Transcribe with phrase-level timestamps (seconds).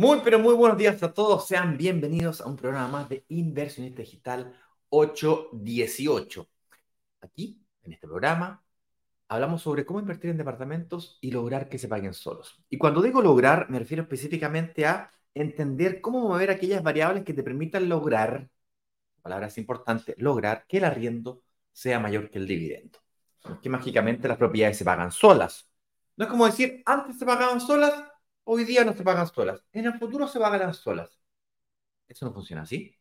[0.00, 1.46] Muy, pero muy buenos días a todos.
[1.46, 4.58] Sean bienvenidos a un programa más de Inversionista Digital
[4.88, 6.48] 818.
[7.20, 8.64] Aquí, en este programa,
[9.28, 12.64] hablamos sobre cómo invertir en departamentos y lograr que se paguen solos.
[12.70, 17.42] Y cuando digo lograr, me refiero específicamente a entender cómo mover aquellas variables que te
[17.42, 18.48] permitan lograr,
[19.20, 21.42] palabra es importante, lograr que el arriendo
[21.74, 23.00] sea mayor que el dividendo.
[23.44, 25.70] Es que mágicamente las propiedades se pagan solas.
[26.16, 28.09] No es como decir, antes se pagaban solas,
[28.52, 29.64] Hoy día no se pagan solas.
[29.72, 31.20] En el futuro se pagarán solas.
[32.08, 32.92] Eso no funciona así.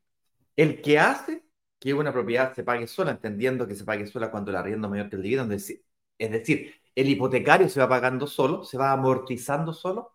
[0.56, 1.44] El que hace
[1.80, 4.92] que una propiedad se pague sola, entendiendo que se pague sola cuando el arriendo es
[4.92, 5.82] mayor que el dividendo, es
[6.20, 10.14] decir, el hipotecario se va pagando solo, se va amortizando solo.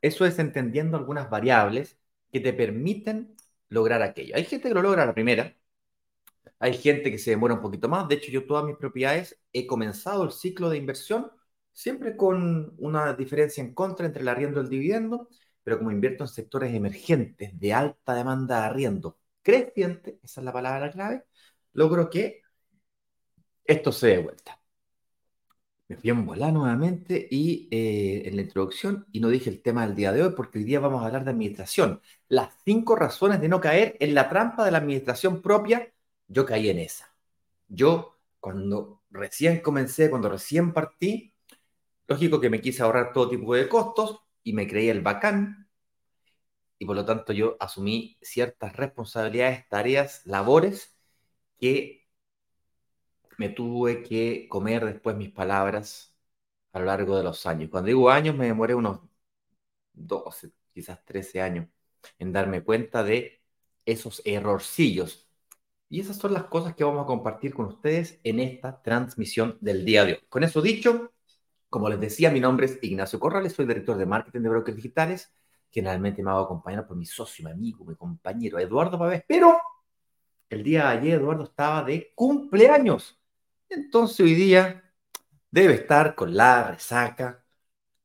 [0.00, 1.98] Eso es entendiendo algunas variables
[2.32, 3.36] que te permiten
[3.68, 4.34] lograr aquello.
[4.34, 5.54] Hay gente que lo logra la primera,
[6.58, 8.08] hay gente que se demora un poquito más.
[8.08, 11.30] De hecho, yo todas mis propiedades he comenzado el ciclo de inversión
[11.74, 15.28] siempre con una diferencia en contra entre el arriendo y el dividendo,
[15.62, 20.52] pero como invierto en sectores emergentes de alta demanda de arriendo creciente, esa es la
[20.52, 21.24] palabra clave,
[21.74, 22.42] logro que
[23.64, 24.60] esto se dé vuelta.
[25.88, 29.94] Me fui en nuevamente y eh, en la introducción y no dije el tema del
[29.94, 32.00] día de hoy porque hoy día vamos a hablar de administración.
[32.28, 35.92] Las cinco razones de no caer en la trampa de la administración propia,
[36.26, 37.14] yo caí en esa.
[37.68, 41.33] Yo cuando recién comencé, cuando recién partí,
[42.06, 45.64] Lógico que me quise ahorrar todo tipo de costos y me creí el bacán
[46.78, 50.96] y por lo tanto yo asumí ciertas responsabilidades, tareas, labores
[51.58, 52.06] que
[53.38, 56.14] me tuve que comer después mis palabras
[56.72, 57.70] a lo largo de los años.
[57.70, 59.00] Cuando digo años me demoré unos
[59.92, 61.68] 12, quizás 13 años
[62.18, 63.42] en darme cuenta de
[63.86, 65.28] esos errorcillos.
[65.88, 69.84] Y esas son las cosas que vamos a compartir con ustedes en esta transmisión del
[69.84, 70.20] día de hoy.
[70.28, 71.12] Con eso dicho,
[71.74, 75.34] como les decía, mi nombre es Ignacio Corrales, soy director de marketing de brokers digitales.
[75.72, 79.60] Generalmente me hago acompañar por mi socio, mi amigo, mi compañero Eduardo Pavés, pero
[80.48, 83.20] el día de ayer Eduardo estaba de cumpleaños.
[83.68, 84.84] Entonces hoy día
[85.50, 87.44] debe estar con la resaca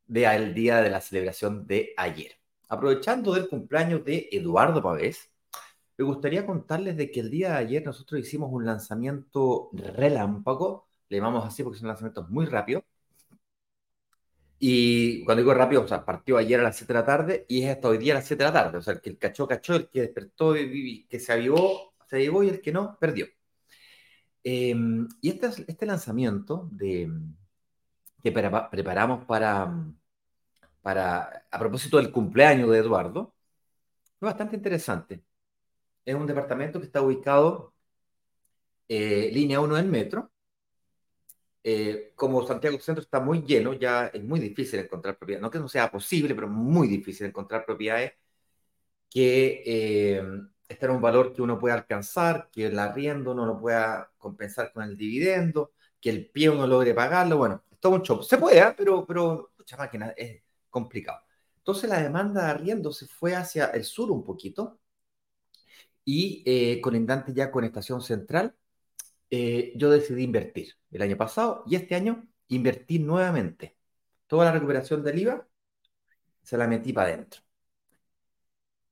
[0.07, 2.39] del día de la celebración de ayer.
[2.69, 5.29] Aprovechando del cumpleaños de Eduardo Pavés,
[5.95, 11.17] me gustaría contarles de que el día de ayer nosotros hicimos un lanzamiento relámpago, le
[11.17, 12.83] llamamos así porque son lanzamientos muy rápidos,
[14.59, 17.63] y cuando digo rápido, o sea, partió ayer a las 7 de la tarde y
[17.63, 18.77] es hasta hoy día a las 7 de la tarde.
[18.77, 22.43] O sea, el que cachó, cachó, el que despertó, y, que se avivó, se avivó
[22.43, 23.27] y el que no, perdió.
[24.43, 27.09] Em, y este, este lanzamiento de,
[28.23, 29.71] que preparamos para,
[30.81, 33.35] para, a propósito del cumpleaños de Eduardo,
[34.19, 35.23] fue bastante interesante.
[36.05, 37.73] Es un departamento que está ubicado
[38.89, 40.31] eh, línea 1 del metro,
[41.71, 45.59] eh, como Santiago Centro está muy lleno, ya es muy difícil encontrar propiedades, no que
[45.59, 48.13] no sea posible, pero muy difícil encontrar propiedades
[49.09, 50.23] que eh,
[50.67, 54.71] estén a un valor que uno pueda alcanzar, que el arriendo no lo pueda compensar
[54.73, 58.23] con el dividendo, que el pie uno logre pagarlo, bueno, es todo un show.
[58.23, 58.73] Se puede, ¿eh?
[58.77, 61.21] pero, pero, mucha máquina, es complicado.
[61.57, 64.79] Entonces la demanda de arriendo se fue hacia el sur un poquito
[66.05, 68.55] y eh, colindante ya con Estación Central,
[69.29, 73.77] eh, yo decidí invertir el año pasado y este año invertí nuevamente.
[74.27, 75.47] Toda la recuperación del IVA
[76.43, 77.41] se la metí para adentro.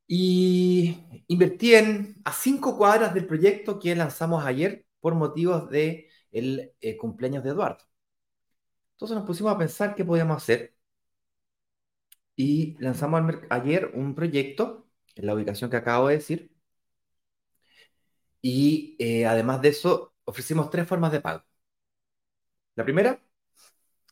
[0.07, 6.73] Y invertí en, a cinco cuadras del proyecto que lanzamos ayer por motivos de el
[6.81, 7.83] eh, cumpleaños de Eduardo.
[8.93, 10.75] Entonces nos pusimos a pensar qué podíamos hacer
[12.35, 16.51] y lanzamos ayer un proyecto en la ubicación que acabo de decir.
[18.41, 21.43] Y eh, además de eso, ofrecimos tres formas de pago.
[22.75, 23.19] La primera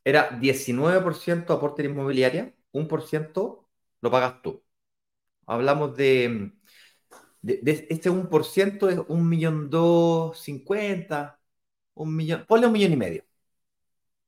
[0.03, 3.67] era 19% aporte en inmobiliaria, 1%
[4.01, 4.63] lo pagas tú.
[5.47, 6.53] Hablamos de,
[7.41, 11.39] de, este 1% es un millón dos cincuenta,
[11.95, 13.23] un millón, ponle un millón y medio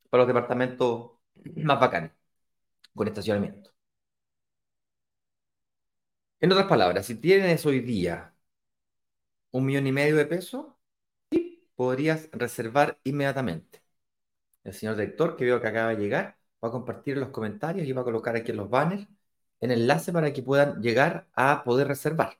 [0.10, 1.12] para los departamentos
[1.56, 2.12] más bacanes,
[2.96, 3.72] con estacionamiento.
[6.40, 8.34] En otras palabras, si tienes hoy día
[9.52, 10.66] un millón y medio de pesos,
[11.78, 13.84] podrías reservar inmediatamente.
[14.64, 17.94] El señor director, que veo que acaba de llegar, va a compartir los comentarios y
[17.94, 19.08] va a colocar aquí en los banners
[19.62, 22.40] el enlace para que puedan llegar a poder reservar.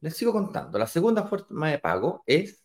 [0.00, 0.78] Les sigo contando.
[0.78, 2.64] La segunda forma de pago es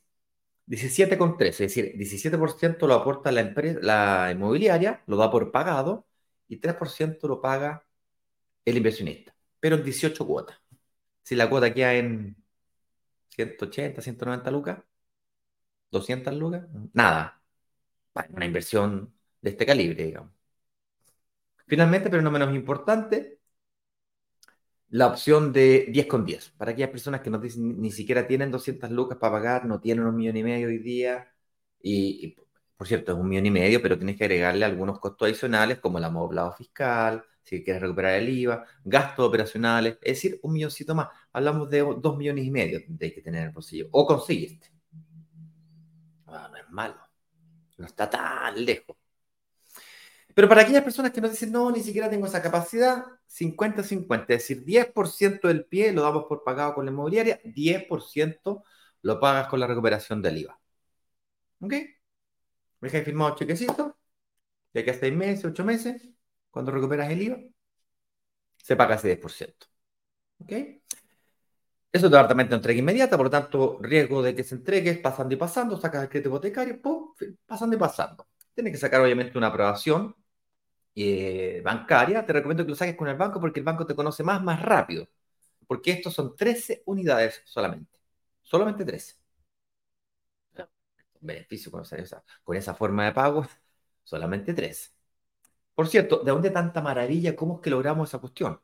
[0.68, 6.08] 17,13, es decir, 17% lo aporta la, empresa, la inmobiliaria, lo da por pagado
[6.48, 7.86] y 3% lo paga
[8.66, 10.58] el inversionista, pero en 18 cuotas.
[11.24, 12.38] Si la cuota queda en
[13.30, 14.80] 180, 190 lucas,
[15.94, 17.42] 200 lucas, nada.
[18.32, 20.32] una inversión de este calibre, digamos.
[21.68, 23.40] Finalmente, pero no menos importante,
[24.90, 26.52] la opción de 10 con 10.
[26.52, 30.06] Para aquellas personas que no dicen, ni siquiera tienen 200 lucas para pagar, no tienen
[30.06, 31.34] un millón y medio hoy día.
[31.82, 32.36] Y,
[32.78, 35.98] por cierto, es un millón y medio, pero tienes que agregarle algunos costos adicionales como
[35.98, 41.10] el amoblado fiscal, si quieres recuperar el IVA, gastos operacionales, es decir, un milloncito más.
[41.34, 43.88] Hablamos de dos millones y medio de que tener en el bolsillo.
[43.92, 44.73] O consiguiste.
[46.34, 47.00] No es malo.
[47.78, 48.98] No está tan lejos.
[50.34, 54.40] Pero para aquellas personas que nos dicen, no, ni siquiera tengo esa capacidad, 50-50, es
[54.40, 58.64] decir, 10% del pie lo damos por pagado con la inmobiliaria, 10%
[59.04, 60.60] lo pagas con la recuperación del IVA.
[61.60, 61.72] ¿Ok?
[61.72, 63.98] Me dejáis firmado chequecito,
[64.74, 66.10] de aquí a 6 meses, 8 meses,
[66.50, 67.38] cuando recuperas el IVA,
[68.58, 69.68] se paga ese 10%.
[70.40, 70.52] ¿Ok?
[71.94, 75.34] Eso es departamento de entrega inmediata, por lo tanto, riesgo de que se entregue pasando
[75.36, 77.14] y pasando, sacas el crédito hipotecario, ¡pum!
[77.46, 78.28] pasando y pasando.
[78.56, 80.16] Tienes que sacar obviamente una aprobación
[80.96, 84.24] eh, bancaria, te recomiendo que lo saques con el banco porque el banco te conoce
[84.24, 85.08] más, más rápido.
[85.68, 88.00] Porque estos son 13 unidades solamente.
[88.44, 89.16] Solamente 13.
[91.22, 93.48] Beneficio con esa, con esa forma de pago,
[94.04, 94.92] solamente 13.
[95.76, 97.36] Por cierto, ¿de dónde tanta maravilla?
[97.36, 98.62] ¿Cómo es que logramos esa cuestión?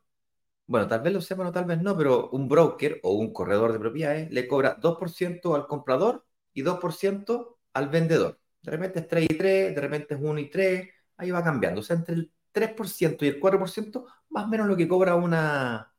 [0.70, 3.72] Bueno, tal vez lo sepan o tal vez no, pero un broker o un corredor
[3.72, 8.38] de propiedades le cobra 2% al comprador y 2% al vendedor.
[8.62, 11.80] De repente es 3 y 3, de repente es 1 y 3, ahí va cambiando.
[11.80, 15.92] O sea, entre el 3% y el 4%, más o menos lo que cobra una,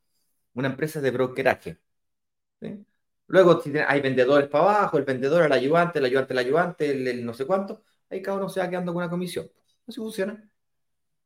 [0.54, 1.80] una empresa de brokeraje.
[3.28, 7.34] Luego hay vendedores para abajo, el vendedor, el ayudante, el ayudante, el ayudante, el, no
[7.34, 7.84] sé cuánto.
[8.10, 9.50] Ahí cada uno se va quedando con una comisión.
[9.88, 10.50] Así funciona.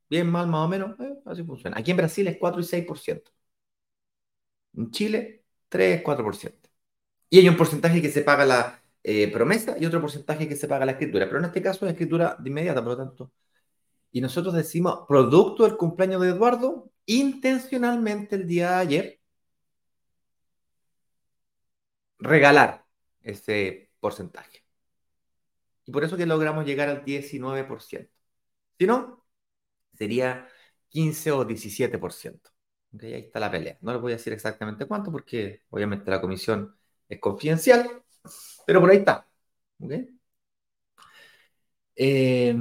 [0.09, 0.99] Bien, mal, más o menos.
[0.99, 1.77] Eh, así funciona.
[1.77, 3.34] Aquí en Brasil es 4 y 6%.
[4.77, 6.69] En Chile, 3, 4%.
[7.29, 10.67] Y hay un porcentaje que se paga la eh, promesa y otro porcentaje que se
[10.67, 11.25] paga la escritura.
[11.27, 13.31] Pero en este caso es escritura de inmediata, por lo tanto,
[14.15, 19.19] y nosotros decimos, producto del cumpleaños de Eduardo, intencionalmente el día de ayer,
[22.19, 22.85] regalar
[23.21, 24.63] ese porcentaje.
[25.85, 28.09] Y por eso que logramos llegar al 19%.
[28.79, 29.25] Si no,
[29.93, 30.47] sería
[30.89, 32.54] 15 o 17%.
[33.01, 33.77] Ahí está la pelea.
[33.81, 36.75] No les voy a decir exactamente cuánto porque obviamente la comisión
[37.09, 38.03] es confidencial,
[38.65, 39.27] pero por ahí está.
[41.95, 42.53] Eh,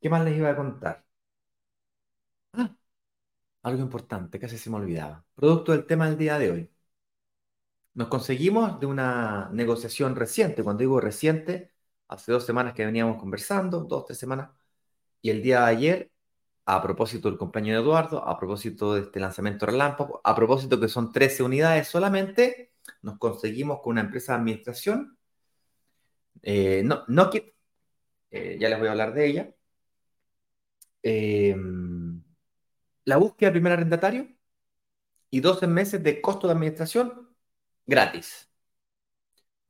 [0.00, 1.04] ¿Qué más les iba a contar?
[2.52, 2.74] Ah,
[3.64, 5.24] algo importante, casi se me olvidaba.
[5.34, 6.70] Producto del tema del día de hoy.
[7.94, 10.62] Nos conseguimos de una negociación reciente.
[10.62, 11.72] Cuando digo reciente,
[12.08, 14.50] hace dos semanas que veníamos conversando, dos, tres semanas.
[15.22, 16.12] Y el día de ayer,
[16.66, 21.12] a propósito del compañero Eduardo, a propósito de este lanzamiento relámpago, a propósito que son
[21.12, 22.72] 13 unidades solamente,
[23.02, 25.18] nos conseguimos con una empresa de administración.
[26.42, 27.30] Eh, no, no
[28.30, 29.54] eh, ya les voy a hablar de ella.
[31.02, 32.22] Em,
[33.04, 34.28] la búsqueda del primer arrendatario
[35.30, 37.30] y 12 meses de costo de administración
[37.86, 38.50] gratis.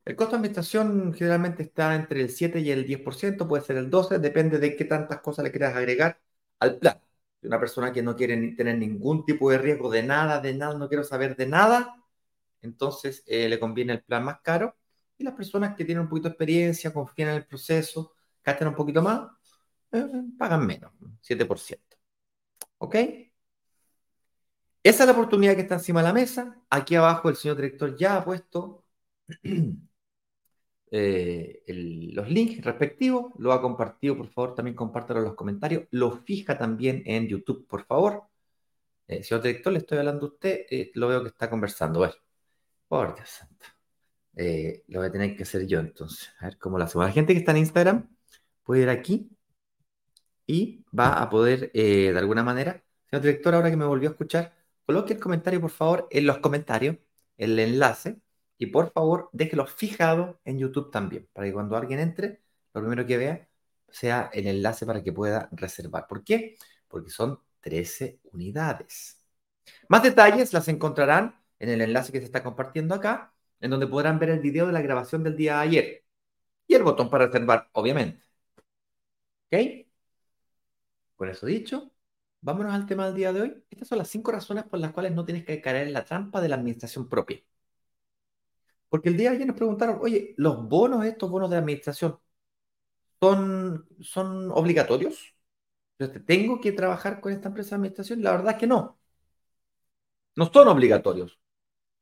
[0.05, 3.89] El costo de administración generalmente está entre el 7 y el 10%, puede ser el
[3.91, 6.19] 12%, depende de qué tantas cosas le quieras agregar
[6.59, 6.99] al plan.
[7.41, 10.87] Una persona que no quiere tener ningún tipo de riesgo de nada, de nada, no
[10.87, 12.03] quiero saber de nada,
[12.61, 14.75] entonces eh, le conviene el plan más caro.
[15.17, 18.75] Y las personas que tienen un poquito de experiencia, confían en el proceso, gastan un
[18.75, 19.29] poquito más,
[19.91, 20.05] eh,
[20.37, 21.97] pagan menos, 7%.
[22.79, 22.95] ¿Ok?
[24.83, 26.61] Esa es la oportunidad que está encima de la mesa.
[26.69, 28.85] Aquí abajo el señor director ya ha puesto
[30.91, 31.63] eh,
[32.15, 33.33] los links respectivos.
[33.37, 35.83] Lo ha compartido, por favor, también compártelo en los comentarios.
[35.91, 38.23] Lo fija también en YouTube, por favor.
[39.07, 40.65] Eh, señor director, le estoy hablando a usted.
[40.95, 42.03] lo veo que está conversando.
[42.03, 42.13] A
[42.87, 43.65] por Dios santo.
[44.87, 46.29] lo voy a tener que hacer yo entonces.
[46.39, 47.07] A ver cómo lo hacemos.
[47.07, 48.09] La gente que está en Instagram
[48.63, 49.29] puede ir aquí
[50.47, 54.13] y va a poder, eh, de alguna manera, señor director, ahora que me volvió a
[54.13, 56.97] escuchar, coloque el comentario, por favor, en los comentarios,
[57.37, 58.21] el enlace,
[58.57, 62.41] y por favor, déjelo fijado en YouTube también, para que cuando alguien entre,
[62.73, 63.49] lo primero que vea
[63.89, 66.07] sea el enlace para que pueda reservar.
[66.07, 66.57] ¿Por qué?
[66.87, 69.23] Porque son 13 unidades.
[69.89, 74.19] Más detalles las encontrarán en el enlace que se está compartiendo acá, en donde podrán
[74.19, 76.05] ver el video de la grabación del día de ayer.
[76.67, 78.23] Y el botón para reservar, obviamente.
[79.51, 79.87] ¿Ok?
[81.15, 81.91] Con eso dicho,
[82.41, 83.63] vámonos al tema del día de hoy.
[83.69, 86.41] Estas son las cinco razones por las cuales no tienes que caer en la trampa
[86.41, 87.41] de la administración propia.
[88.89, 92.19] Porque el día de ayer nos preguntaron, oye, ¿los bonos, estos bonos de administración,
[93.19, 95.35] son, son obligatorios?
[96.25, 98.21] ¿Tengo que trabajar con esta empresa de administración?
[98.23, 98.99] La verdad es que no.
[100.35, 101.39] No son obligatorios.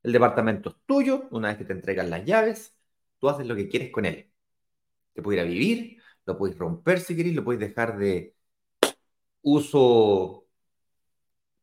[0.04, 2.75] El departamento es tuyo, una vez que te entregan las llaves,
[3.20, 4.32] tú haces lo que quieres con él.
[5.13, 8.36] Te puedes ir a vivir, lo puedes romper si querés, lo puedes dejar de,
[9.46, 10.48] uso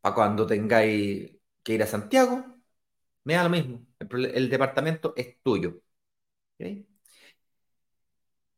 [0.01, 2.45] para cuando tengáis que ir a Santiago,
[3.25, 3.87] me da lo mismo.
[4.11, 5.81] El, departamento es tuyo.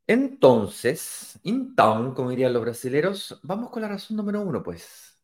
[0.06, 5.18] Entonces, in town, como dirían los brasileros, vamos con la razón número uno, pues.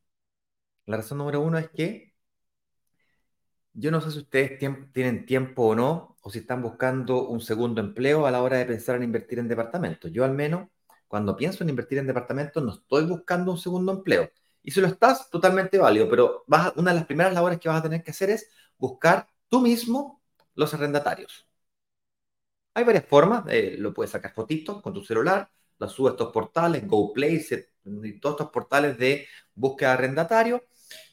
[0.87, 2.15] La razón número uno es que
[3.73, 4.59] yo no sé si ustedes
[4.93, 8.67] tienen tiempo o no, o si están buscando un segundo empleo a la hora de
[8.67, 10.11] pensar en invertir en departamentos.
[10.13, 10.69] Yo al menos,
[11.09, 14.31] cuando pienso en invertir en departamentos, no estoy buscando un segundo empleo.
[14.63, 16.45] Y si lo estás, totalmente válido, pero
[16.77, 20.23] una de las primeras labores que vas a tener que hacer es buscar tú mismo
[20.55, 21.47] los arrendatarios.
[22.75, 23.45] Hay varias formas,
[23.79, 27.71] lo puedes sacar fotitos con tu celular, las subes a estos portales, GoPlace,
[28.21, 30.65] todos estos portales de búsqueda de arrendatario,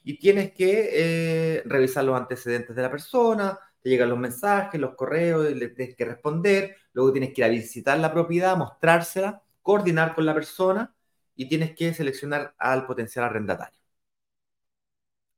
[0.03, 4.96] y tienes que eh, revisar los antecedentes de la persona, te llegan los mensajes, los
[4.96, 10.15] correos, le tienes que responder, luego tienes que ir a visitar la propiedad, mostrársela, coordinar
[10.15, 10.94] con la persona
[11.36, 13.77] y tienes que seleccionar al potencial arrendatario.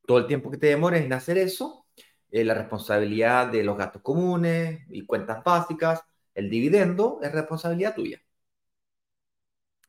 [0.06, 1.86] Todo el tiempo que te demores en hacer eso,
[2.32, 6.04] eh, la responsabilidad de los gastos comunes y cuentas básicas,
[6.36, 8.22] el dividendo es responsabilidad tuya.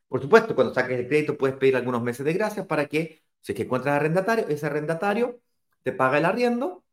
[0.08, 3.52] Por supuesto, cuando saques el crédito puedes pedir algunos meses de gracia para que, si
[3.52, 5.40] es que encuentras arrendatario, ese arrendatario
[5.82, 6.84] te paga el arriendo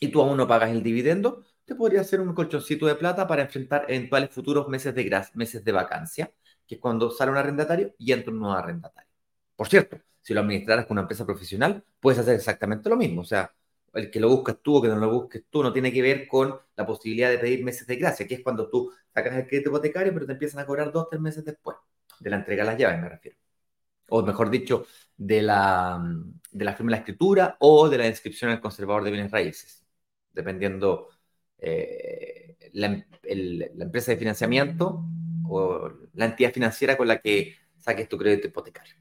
[0.00, 3.42] y tú aún no pagas el dividendo, te podría hacer un colchoncito de plata para
[3.42, 6.32] enfrentar eventuales futuros meses de, meses de vacancia,
[6.66, 9.10] que es cuando sale un arrendatario y entra un nuevo arrendatario.
[9.56, 13.22] Por cierto, si lo administraras con una empresa profesional, puedes hacer exactamente lo mismo.
[13.22, 13.52] O sea,
[13.94, 16.26] el que lo buscas tú o que no lo busques tú no tiene que ver
[16.28, 19.70] con la posibilidad de pedir meses de gracia, que es cuando tú sacas el crédito
[19.70, 21.76] hipotecario, pero te empiezan a cobrar dos, tres meses después
[22.20, 23.38] de la entrega de las llaves, me refiero.
[24.08, 24.86] O mejor dicho,
[25.16, 26.02] de la,
[26.50, 29.84] de la firma de la escritura o de la inscripción al conservador de bienes raíces,
[30.32, 31.08] dependiendo
[31.58, 35.04] eh, la, la empresa de financiamiento
[35.48, 38.94] o la entidad financiera con la que saques tu crédito hipotecario.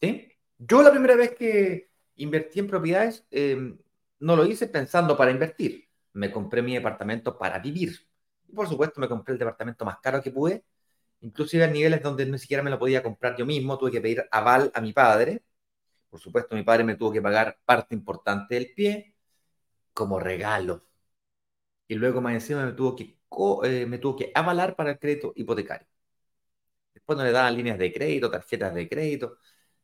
[0.00, 0.28] ¿Sí?
[0.58, 3.74] Yo la primera vez que invertí en propiedades, eh,
[4.22, 5.88] no lo hice pensando para invertir.
[6.14, 8.08] Me compré mi departamento para vivir.
[8.48, 10.64] Y por supuesto me compré el departamento más caro que pude,
[11.20, 14.26] inclusive a niveles donde ni siquiera me lo podía comprar yo mismo, tuve que pedir
[14.30, 15.42] aval a mi padre.
[16.10, 19.14] Por supuesto, mi padre me tuvo que pagar parte importante del pie
[19.94, 20.86] como regalo.
[21.88, 23.18] Y luego más encima me tuvo que,
[23.64, 25.86] eh, me tuvo que avalar para el crédito hipotecario.
[26.94, 29.38] Después no le daban líneas de crédito, tarjetas de crédito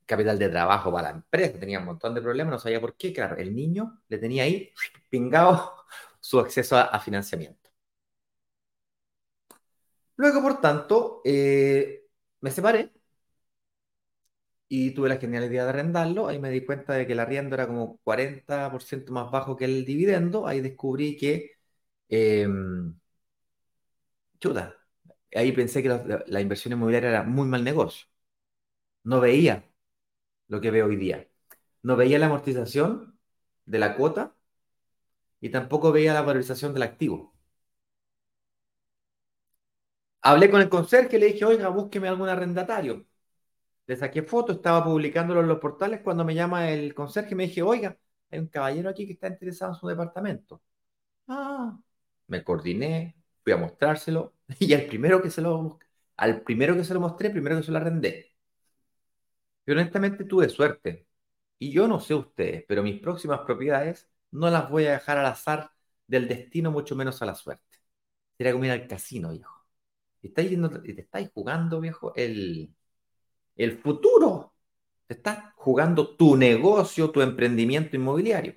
[0.08, 3.12] capital de trabajo para la empresa, tenía un montón de problemas, no sabía por qué,
[3.12, 4.72] claro, el niño le tenía ahí
[5.10, 5.74] pingado
[6.20, 7.70] su acceso a, financiamiento.
[10.16, 12.04] Luego, por tanto, eh,
[12.40, 12.92] me separé
[14.68, 16.28] y tuve la genial idea de arrendarlo.
[16.28, 19.84] Ahí me di cuenta de que el arriendo era como 40% más bajo que el
[19.84, 20.46] dividendo.
[20.46, 21.52] Ahí descubrí que,
[22.08, 22.94] em,
[24.40, 24.76] chuta,
[25.34, 25.88] ahí pensé que
[26.26, 28.06] la inversión inmobiliaria era muy mal negocio.
[29.04, 29.64] No veía
[30.48, 31.28] lo que veo hoy día.
[31.82, 33.18] No veía la amortización
[33.66, 34.36] de la cuota
[35.40, 37.34] y tampoco veía la valorización del activo.
[40.22, 43.06] Hablé con el conserje, le dije, oiga, búsqueme algún arrendatario.
[43.86, 47.44] Le saqué foto, estaba publicándolo en los portales cuando me llama el conserje y me
[47.48, 47.98] dije, oiga,
[48.30, 50.62] hay un caballero aquí que está interesado en su departamento.
[51.28, 51.78] Ah,
[52.28, 55.78] me coordiné, fui a mostrárselo y al primero que se lo,
[56.16, 58.27] al primero que se lo mostré, primero que se lo arrendé.
[59.68, 61.06] Yo honestamente tuve suerte.
[61.58, 65.26] Y yo no sé ustedes, pero mis próximas propiedades no las voy a dejar al
[65.26, 65.70] azar
[66.06, 67.78] del destino, mucho menos a la suerte.
[68.38, 69.66] Sería como ir al casino, viejo.
[70.22, 72.74] Y estáis yendo, te estáis jugando, viejo, el,
[73.56, 74.54] el futuro.
[75.06, 78.54] Te estás jugando tu negocio, tu emprendimiento inmobiliario.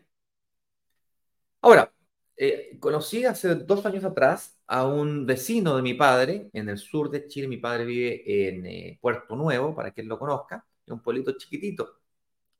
[1.61, 1.91] Ahora,
[2.37, 7.09] eh, conocí hace dos años atrás a un vecino de mi padre en el sur
[7.11, 7.47] de Chile.
[7.49, 12.01] Mi padre vive en eh, Puerto Nuevo, para quien lo conozca un pueblito chiquitito.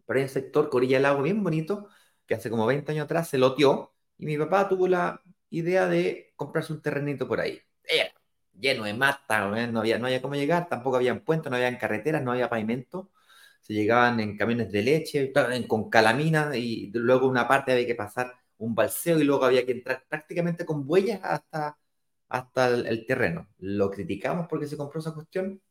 [0.06, 1.90] Pero hay un sector, Corilla del Lago, bien bonito,
[2.28, 6.34] que hace como 20 años atrás se loteó y mi papá tuvo la idea de
[6.36, 7.62] comprarse un terrenito por ahí.
[8.54, 12.22] lleno de mata, no había, no había cómo llegar, tampoco había puentes, no había carreteras,
[12.24, 13.12] no había pavimento.
[13.62, 15.32] Se llegaban en camiones de leche,
[15.68, 19.72] con calaminas y luego una parte había que pasar un balseo y luego había que
[19.74, 21.78] entrar prácticamente con huellas hasta,
[22.30, 23.50] hasta el terreno.
[23.60, 25.62] Lo criticamos porque se compró esa cuestión,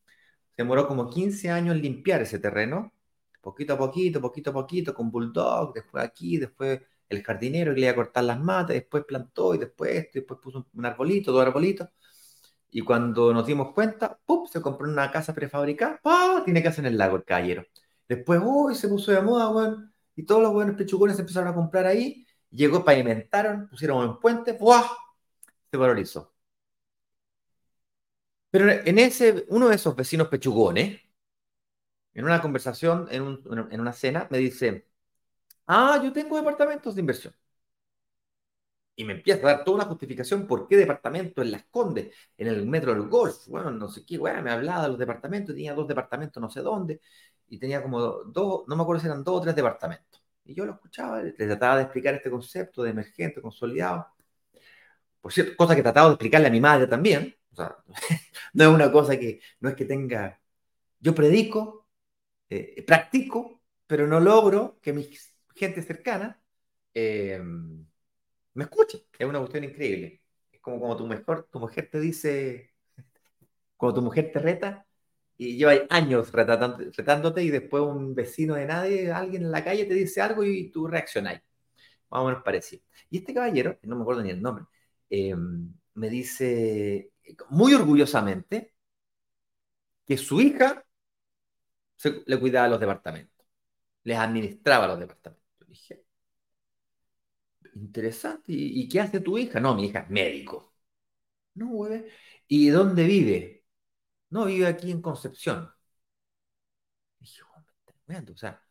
[0.56, 2.92] demoró como 15 años en limpiar ese terreno,
[3.40, 7.86] poquito a poquito, poquito a poquito, con bulldog, después aquí, después el jardinero que le
[7.86, 11.42] iba a cortar las matas, después plantó y después esto, después puso un arbolito, dos
[11.42, 11.88] arbolitos.
[12.70, 14.46] Y cuando nos dimos cuenta, ¡pum!
[14.46, 16.42] se compró una casa prefabricada, ¡pah!
[16.44, 17.64] tiene casa en el lago el caballero.
[18.08, 19.92] Después, uy, se puso de moda, weón.
[20.16, 22.26] Y todos los buenos pechugones se empezaron a comprar ahí.
[22.50, 24.84] Llegó, pavimentaron, pusieron un puente, ¡buah!
[25.70, 26.32] Se valorizó.
[28.50, 31.00] Pero en ese, uno de esos vecinos pechugones,
[32.14, 33.22] en una conversación, en,
[33.80, 34.86] una cena, me dice,
[35.66, 37.34] Ah, yo tengo departamentos de inversión.
[38.96, 42.48] Y me empieza a dar toda una justificación por qué departamento en Las Condes, en
[42.48, 45.72] el metro del Golf, bueno, no sé qué, bueno, me hablaba de los departamentos, tenía
[45.74, 47.00] dos departamentos no sé dónde,
[47.48, 50.22] y tenía como dos, no me acuerdo si eran dos o tres departamentos.
[50.44, 54.06] Y yo lo escuchaba, le trataba de explicar este concepto de emergente, consolidado.
[55.20, 57.34] Por cierto, cosa que trataba de explicarle a mi madre también.
[57.52, 57.76] O sea,
[58.54, 60.40] no es una cosa que, no es que tenga,
[61.00, 61.88] yo predico,
[62.50, 65.08] eh, practico, pero no logro que mi
[65.54, 66.42] gente cercana
[66.94, 67.40] eh,
[68.54, 69.06] me escuche.
[69.18, 70.22] Es una cuestión increíble.
[70.52, 72.74] Es como cuando tu, mejor, tu mujer te dice,
[73.76, 74.86] cuando tu mujer te reta
[75.36, 79.94] y lleva años retándote y después un vecino de nadie, alguien en la calle te
[79.94, 81.42] dice algo y tú reaccionás.
[82.10, 82.82] Más o menos parecido.
[83.10, 84.64] Y este caballero, no me acuerdo ni el nombre,
[85.10, 85.34] eh,
[85.94, 87.12] me dice
[87.50, 88.74] muy orgullosamente
[90.06, 90.84] que su hija
[92.26, 93.46] le cuidaba los departamentos,
[94.04, 95.68] les administraba los departamentos.
[95.68, 96.04] dije,
[97.74, 99.60] interesante, ¿Y, qué hace tu hija?
[99.60, 100.74] No, mi hija es médico.
[101.54, 102.06] No, güey.
[102.48, 103.64] ¿Y dónde vive?
[104.30, 105.70] No, vive aquí en Concepción.
[107.18, 107.42] dije,
[108.32, 108.62] o sea,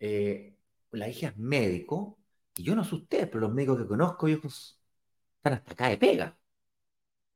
[0.00, 0.56] eh,
[0.92, 2.18] la hija es médico,
[2.56, 4.81] y yo no sé usted, pero los médicos que conozco, hijos,
[5.42, 6.38] están hasta acá de pega.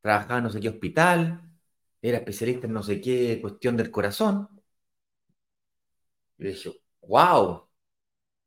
[0.01, 1.41] Trabajaba en no sé qué hospital,
[2.01, 4.49] era especialista en no sé qué cuestión del corazón.
[6.39, 6.71] Y le dije,
[7.03, 7.69] wow.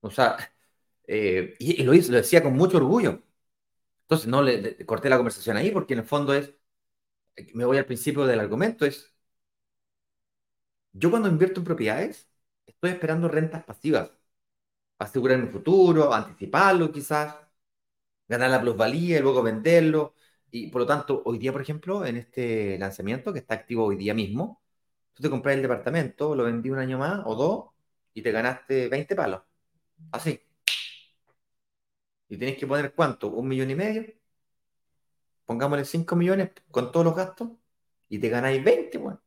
[0.02, 0.38] O sea,
[1.08, 3.24] eh, y, lo, hizo, lo decía con mucho orgullo.
[4.04, 6.54] Entonces no le, corté la conversación ahí porque en el fondo es,
[7.54, 9.14] me voy al principio del argumento, es,
[10.94, 12.30] yo cuando invierto en propiedades,
[12.66, 14.12] estoy esperando rentas pasivas,
[15.00, 17.36] asegurar mi futuro, anticiparlo quizás,
[18.30, 20.16] ganar la plusvalía y luego venderlo.
[20.52, 23.98] Y por lo tanto, hoy día, por ejemplo, en este lanzamiento que está activo hoy
[23.98, 24.62] día mismo,
[25.14, 27.66] tú te compras el departamento, lo vendí un año más o dos
[28.14, 29.42] y te ganaste 20 palos.
[30.12, 30.42] Así.
[32.30, 33.28] Y tienes que poner cuánto?
[33.30, 34.14] ¿Un millón y medio?
[35.46, 37.50] Pongámosle 5 millones con todos los gastos
[38.08, 39.22] y te ganáis 20, bueno.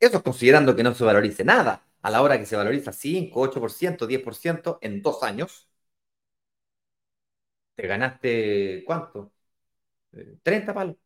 [0.00, 1.84] Eso es considerando que no se valorice nada.
[2.02, 5.68] A la hora que se valoriza 5, 8%, 10% en dos años,
[7.74, 9.32] te ganaste ¿cuánto?
[10.42, 10.96] 30 palos.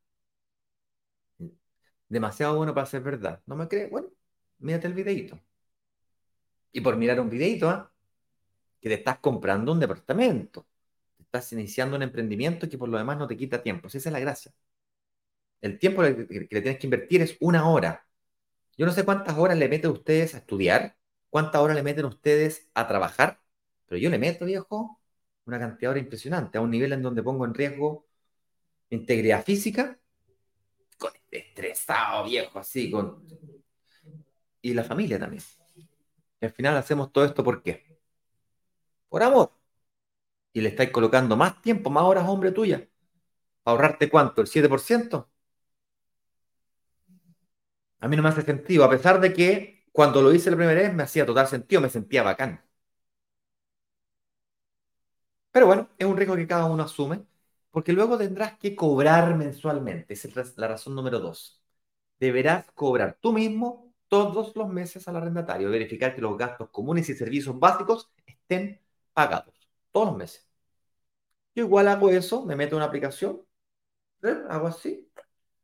[2.09, 3.42] Demasiado bueno para ser verdad.
[3.46, 3.90] ¿No me crees?
[3.90, 4.09] Bueno,
[4.59, 5.40] mírate el videito.
[6.72, 7.90] Y por mirar un videito, ¿ah?
[8.81, 10.66] que te estás comprando un departamento.
[11.16, 13.88] Te estás iniciando un emprendimiento que por lo demás no te quita tiempo.
[13.88, 14.52] Esa es la gracia.
[15.61, 18.07] El tiempo que le tienes que invertir es una hora.
[18.79, 20.96] Yo no sé cuántas horas le meten ustedes a estudiar,
[21.31, 23.40] cuántas horas le meten ustedes a trabajar,
[23.87, 25.00] pero yo le meto, viejo,
[25.47, 28.07] una cantidad de impresionante, a un nivel en donde pongo en riesgo
[28.91, 29.99] integridad física,
[30.99, 33.25] con estresado viejo, así, con...
[34.63, 35.43] Y la familia también.
[36.41, 37.99] al final hacemos todo esto ¿por qué?
[39.09, 39.53] Por amor.
[40.53, 42.89] Y le estáis colocando más tiempo, más horas, hombre tuya.
[43.63, 44.41] ¿Para ahorrarte cuánto?
[44.41, 45.29] ¿El 7%?
[48.01, 50.81] A mí no me hace sentido, a pesar de que cuando lo hice la primera
[50.81, 52.65] vez me hacía total sentido, me sentía bacán.
[55.57, 57.25] Pero bueno, es un riesgo que cada uno asume
[57.71, 60.12] porque luego tendrás que cobrar mensualmente.
[60.12, 61.62] Esa es la razón número dos.
[62.21, 67.14] Deberás cobrar tú mismo todos los meses al arrendatario, verificar que los gastos comunes y
[67.14, 68.83] servicios básicos estén
[69.14, 69.55] pagados,
[69.92, 70.47] todos los meses.
[71.55, 73.40] Yo igual hago eso, me meto en una aplicación,
[74.51, 75.11] hago así,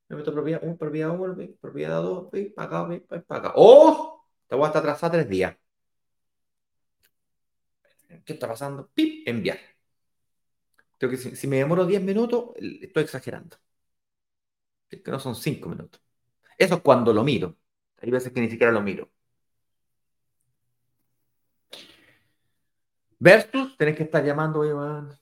[0.09, 3.55] me meto propiedad 1, propiedad 1, propiedad 2, pagado, pagado.
[3.57, 4.27] ¡Oh!
[4.47, 5.55] Te voy a estar atrasado tres días.
[8.25, 8.89] ¿Qué está pasando?
[8.95, 9.27] ¡Pip!
[9.29, 9.72] Enviar.
[11.03, 13.57] Creo que si, me demoro 10 minutos, estoy exagerando.
[14.89, 16.01] Que no son 5 minutos.
[16.59, 17.59] Eso es cuando lo miro.
[17.99, 19.11] Hay veces que ni siquiera lo miro.
[23.19, 25.19] Versus, tenés que estar llamando, Iván.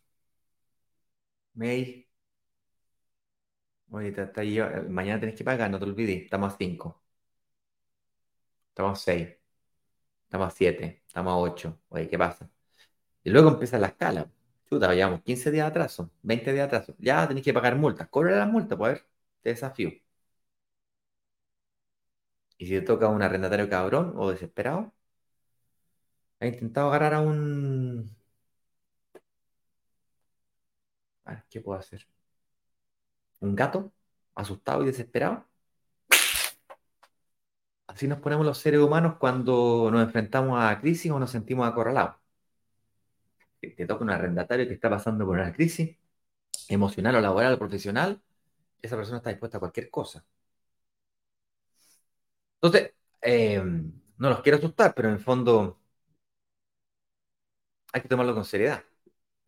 [1.54, 2.08] May.
[3.90, 4.14] Oye,
[4.88, 6.22] mañana tenés que pagar, no te olvides.
[6.24, 7.02] Estamos a 5.
[8.70, 9.28] Estamos a 6.
[10.24, 11.02] Estamos a 7.
[11.06, 11.80] Estamos a 8.
[11.90, 12.50] Oye, ¿qué pasa?
[13.24, 14.30] Y luego empieza la escala.
[14.70, 16.94] Chuta, llevamos 15 días de atraso, 20 días de atraso.
[16.98, 18.08] Ya tenéis que pagar multas.
[18.08, 19.06] Cobra las multas, pues ver,
[19.42, 19.90] te desafío.
[22.58, 24.92] Y si te toca un arrendatario cabrón o desesperado,
[26.40, 28.10] ha intentado agarrar a un.
[31.24, 32.06] A ver, ¿qué puedo hacer?
[33.40, 33.92] ¿Un gato?
[34.34, 35.46] ¿Asustado y desesperado?
[37.86, 42.19] Así nos ponemos los seres humanos cuando nos enfrentamos a crisis o nos sentimos acorralados
[43.60, 45.96] te toca un arrendatario que está pasando por una crisis
[46.68, 48.22] emocional o laboral o profesional,
[48.82, 50.24] esa persona está dispuesta a cualquier cosa.
[52.60, 52.92] Entonces,
[53.22, 55.78] em, no los quiero asustar, pero en el fondo,
[57.92, 58.84] hay que tomarlo con seriedad.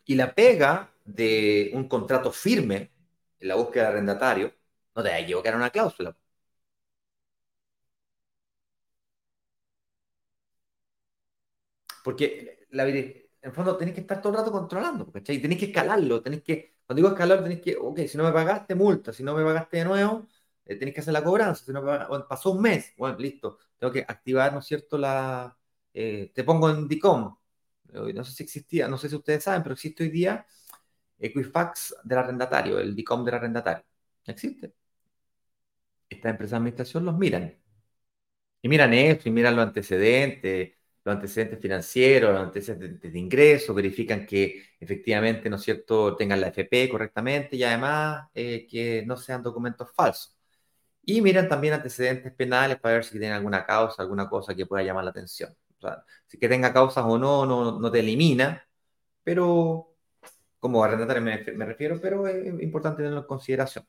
[0.07, 2.93] Y la pega de un contrato firme
[3.41, 4.55] en la búsqueda de arrendatario,
[4.95, 6.17] no te vas a equivocar una cláusula.
[12.05, 12.85] Porque la,
[13.43, 15.41] en fondo tenés que estar todo el rato controlando, ¿cachai?
[15.41, 18.75] Tenés que escalarlo, tenés que, cuando digo escalar, tenés que, ok, si no me pagaste,
[18.75, 20.27] multa, si no me pagaste de nuevo,
[20.65, 23.93] eh, tenés que hacer la cobranza, si no bueno, pasó un mes, bueno, listo, tengo
[23.93, 24.97] que activar, ¿no es cierto?
[24.99, 25.57] La,
[25.95, 27.37] eh, te pongo en DICOM,
[27.93, 30.47] no sé si existía, no sé si ustedes saben, pero existe hoy día
[31.19, 33.85] Equifax del arrendatario, el DICOM del arrendatario.
[34.27, 34.75] Existe.
[36.09, 37.59] Estas empresas de administración los miran.
[38.63, 40.73] Y miran eso, y miran los antecedentes,
[41.05, 46.49] los antecedentes financieros, los antecedentes de ingresos, verifican que efectivamente, ¿no es cierto?, tengan la
[46.49, 50.37] FP correctamente y además eh, que no sean documentos falsos.
[51.05, 54.85] Y miran también antecedentes penales para ver si tienen alguna causa, alguna cosa que pueda
[54.85, 55.55] llamar la atención.
[55.79, 58.67] O sea, si que tenga causas o no, no, no te elimina,
[59.25, 59.97] pero
[60.61, 63.87] como arrendatario me, me refiero, pero es importante tenerlo en consideración.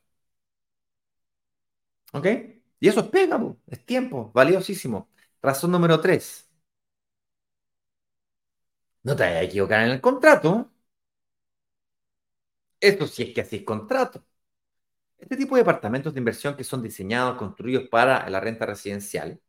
[2.14, 2.28] ¿Ok?
[2.80, 5.10] Y eso es pega, es tiempo, valiosísimo.
[5.42, 6.50] Razón número tres.
[9.04, 10.70] No te vayas a equivocar en el contrato.
[12.80, 14.24] Esto sí es que así es contrato.
[15.18, 19.42] Este tipo de departamentos de inversión que son diseñados, construidos para la renta residencial,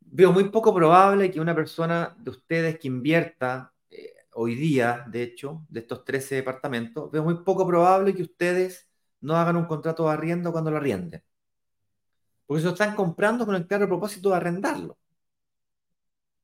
[0.00, 5.22] veo muy poco probable que una persona de ustedes que invierta eh, hoy día, de
[5.22, 8.88] hecho, de estos 13 departamentos, veo muy poco probable que ustedes
[9.20, 11.22] no hagan un contrato de arriendo cuando lo arrienden.
[12.46, 14.98] Porque se lo están comprando con el claro propósito de arrendarlo.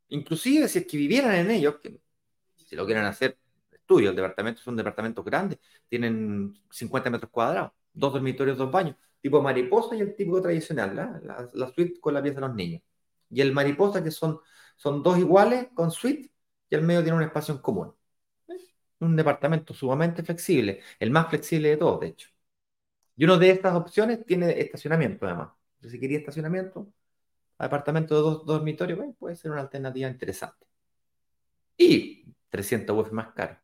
[0.08, 1.76] Inclusive si es que vivieran en ellos,
[2.56, 3.38] si lo quieren hacer,
[3.72, 9.40] estudio, el departamento son departamentos grandes, tienen 50 metros cuadrados, dos dormitorios, dos baños, tipo
[9.42, 12.82] mariposa y el tipo tradicional, la, la, suite con la pieza de los niños.
[13.30, 14.40] Y el mariposa que son,
[14.76, 16.30] son dos iguales con suite
[16.70, 17.94] y el medio tiene un espacio en común.
[18.98, 22.28] Un departamento sumamente flexible, el más flexible de todos, de hecho.
[23.16, 25.50] Y uno de estas opciones tiene estacionamiento, además.
[25.82, 26.88] si quería estacionamiento,
[27.58, 30.66] apartamento de dos, dormitorios, puede ser una alternativa interesante.
[31.78, 33.58] Y 300 UF más caro.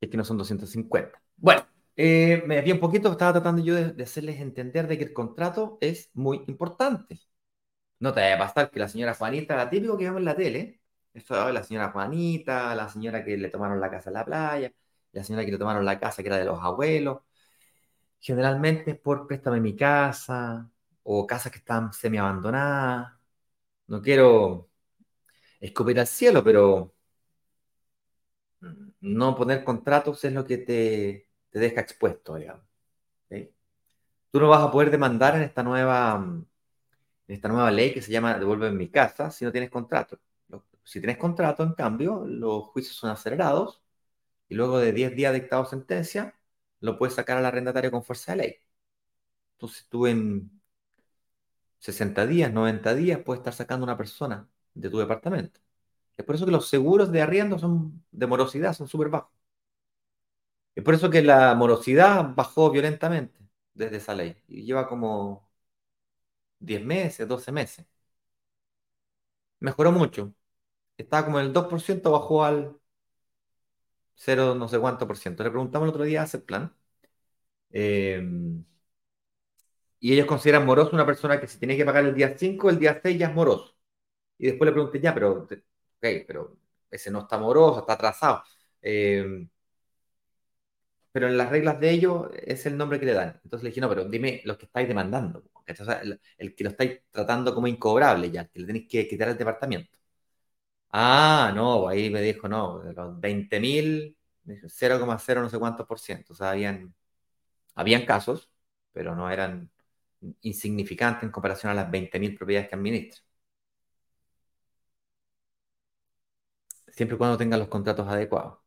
[0.00, 1.20] Es que no son 250.
[1.36, 5.12] Bueno, eh, me desvié un poquito, estaba tratando yo de, hacerles entender de que el
[5.12, 7.20] contrato es muy importante.
[8.00, 10.36] No te vaya a pasar que la señora Juanita, la típico que vemos en la
[10.36, 10.80] tele,
[11.14, 14.72] esto la señora Juanita, la señora que le tomaron la casa en la playa,
[15.12, 17.22] la señora que le tomaron la casa que era de los abuelos.
[18.20, 20.70] Generalmente es por préstame mi casa
[21.04, 23.12] o casas que están semi abandonadas.
[23.88, 24.70] No quiero
[25.60, 26.94] escupir al cielo, pero
[29.00, 32.64] no poner contratos es lo que te, deja expuesto, digamos.
[34.30, 36.16] Tú no vas a poder demandar en esta nueva,
[37.26, 40.18] en esta nueva ley que se llama Devuelve mi casa si no tienes contrato.
[40.84, 43.82] Si tienes contrato, en cambio, los juicios son acelerados
[44.48, 46.34] y luego de 10 días dictado sentencia,
[46.80, 48.56] lo puedes sacar al arrendatario con fuerza de ley.
[49.54, 50.53] Entonces tú en
[51.84, 55.60] 60 días, 90 días puedes estar sacando una persona de tu departamento.
[56.16, 59.32] Es por eso que los seguros de arriendo son de morosidad, son súper bajos.
[60.74, 63.40] Es por eso que la morosidad bajó violentamente
[63.74, 64.36] desde esa ley.
[64.48, 65.48] Y lleva como
[66.58, 67.86] 10 meses, 12 meses.
[69.60, 70.32] Mejoró mucho.
[70.98, 72.78] Estaba como en el 2%, bajó al
[74.16, 75.42] 0 no sé cuánto por ciento.
[75.44, 76.74] Le preguntamos el otro día a plan.
[77.70, 78.64] Em,
[80.04, 82.78] y ellos consideran moroso una persona que si tiene que pagar el día 5, el
[82.78, 83.74] día 6 ya es moroso.
[84.38, 85.48] Y después le pregunté, ya, pero
[86.00, 86.58] pero
[86.90, 88.44] ese no está moroso, está atrasado.
[88.82, 89.46] Eh,
[91.12, 93.40] pero en las reglas de ellos es el nombre que le dan.
[93.44, 95.44] Entonces le dije, no, pero dime los que estáis demandando.
[96.38, 99.98] el, que lo estáis tratando como incobrable ya, que le tenéis que quitar el departamento.
[100.90, 104.16] Ah, no, ahí me dijo, no, de los 20 mil,
[104.68, 106.32] 0,0 no sé cuántos por ciento.
[106.34, 106.94] O sea, habían,
[107.74, 108.50] habían casos,
[108.92, 109.70] pero no eran
[110.42, 113.20] insignificantes en comparación a las 20 mil propiedades que administra.
[116.88, 118.58] siempre y cuando tengas los contratos adecuados.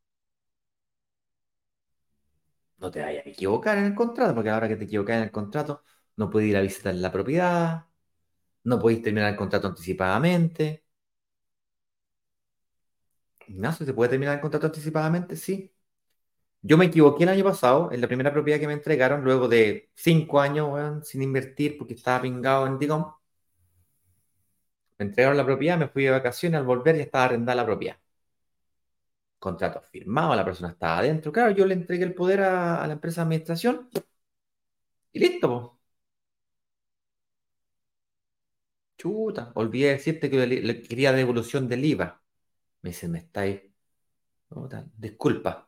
[2.79, 5.31] No te vayas a equivocar en el contrato, porque ahora que te equivocas en el
[5.31, 5.83] contrato,
[6.17, 7.85] no puedes ir a visitar la propiedad,
[8.65, 10.85] no podéis terminar el contrato anticipadamente.
[13.47, 15.35] Ignacio, ¿se puede terminar el contrato anticipadamente?
[15.35, 15.73] Sí.
[16.61, 19.89] Yo me equivoqué el año pasado en la primera propiedad que me entregaron, luego de
[19.95, 23.05] cinco años sin invertir porque estaba pingado en Digom.
[24.99, 27.97] Me entregaron la propiedad, me fui de vacaciones, al volver ya estaba arrendada la propiedad
[29.39, 31.31] contrato firmado, la persona estaba adentro.
[31.31, 33.89] Claro, yo le entregué el poder a, la empresa de administración
[35.13, 35.79] y listo.
[38.97, 42.21] Chuta, olvidé decirte que quería devolución del IVA.
[42.81, 43.61] Me dice, me estáis...
[44.97, 45.66] Disculpa,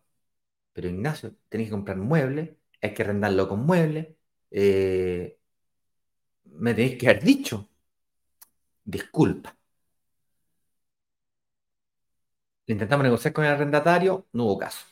[0.74, 2.52] pero Ignacio, tenéis que comprar muebles,
[2.82, 4.08] hay que arrendarlo con muebles.
[4.52, 5.38] Eh,
[6.62, 7.70] me tenéis que haber dicho.
[8.84, 9.56] Disculpa.
[12.68, 14.86] Intentamos negociar con el arrendatario, no hubo caso.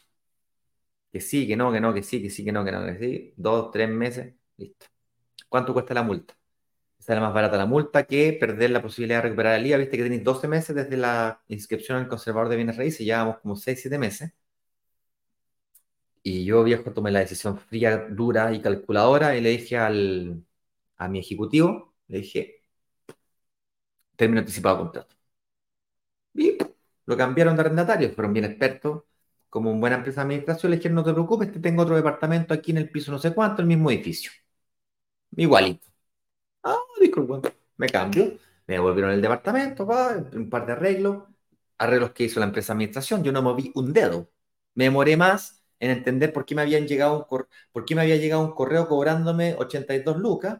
[1.12, 2.98] Que sí, que no, que no, que sí, que sí, que no, que no, que
[3.00, 3.34] sí.
[3.38, 4.86] Dos, tres meses, listo.
[5.50, 6.36] ¿Cuánto cuesta la multa?
[7.00, 9.78] Sale más barata la multa que perder la posibilidad de recuperar el IVA.
[9.80, 13.56] Viste que tenéis 12 meses desde la inscripción al conservador de bienes raíces, llevamos como
[13.56, 14.34] 6, 7 meses.
[16.30, 20.44] Y yo, viejo, tomé la decisión fría, dura y calculadora y le dije al,
[20.98, 22.64] a mi ejecutivo, le dije,
[24.16, 25.16] término anticipado de contrato.
[26.34, 26.58] Y
[27.06, 29.04] lo cambiaron de arrendatario, fueron bien expertos,
[29.50, 32.54] como una buena empresa de administración, le dijeron, no te preocupes, te tengo otro departamento
[32.54, 34.32] aquí en el piso no sé cuánto, el mismo edificio.
[35.36, 35.88] Igualito.
[36.64, 37.42] Ah, disculpa,
[37.78, 38.40] me cambio.
[38.68, 41.24] Me devolvieron el departamento, un par de arreglos,
[41.78, 44.30] arreglos que hizo la empresa de administración, yo no moví un dedo.
[44.76, 48.18] Me demoré más en entender por qué me habían llegado un por qué me había
[48.18, 50.60] llegado un correo cobrándome 82 lucas.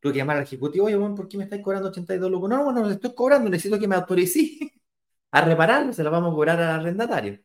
[0.00, 2.50] Tuve que llamar al ejecutivo, oye, bueno, ¿por qué me estáis cobrando 82 lucas?
[2.50, 4.58] No, no, no, no estoy cobrando, necesito que me autorice
[5.32, 7.40] a repararlo, se lo vamos a cobrar al arrendatario.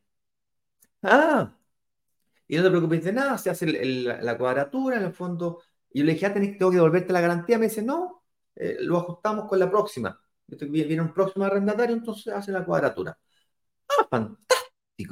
[1.03, 1.53] Ah,
[2.47, 5.61] y no te preocupes de nada, se hace la cuadratura, en el fondo.
[5.91, 7.57] Y yo le dije, ah, tengo que devolverte la garantía.
[7.57, 8.23] Me dice, no,
[8.55, 10.19] eh, lo ajustamos con la próxima.
[10.47, 13.17] Viene un próximo arrendatario, entonces hace la cuadratura.
[14.11, 14.29] Ah,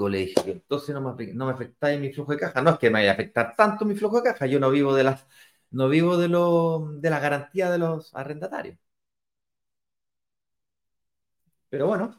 [0.09, 0.51] le dije.
[0.51, 2.61] Entonces no me, no me afectáis mi flujo de caja.
[2.61, 4.93] No es que me vaya a afectar tanto mi flujo de caja, yo no vivo
[4.95, 5.27] de las,
[5.71, 8.77] no vivo de, lo, de la garantía de los arrendatarios.
[11.69, 12.15] Pero bueno,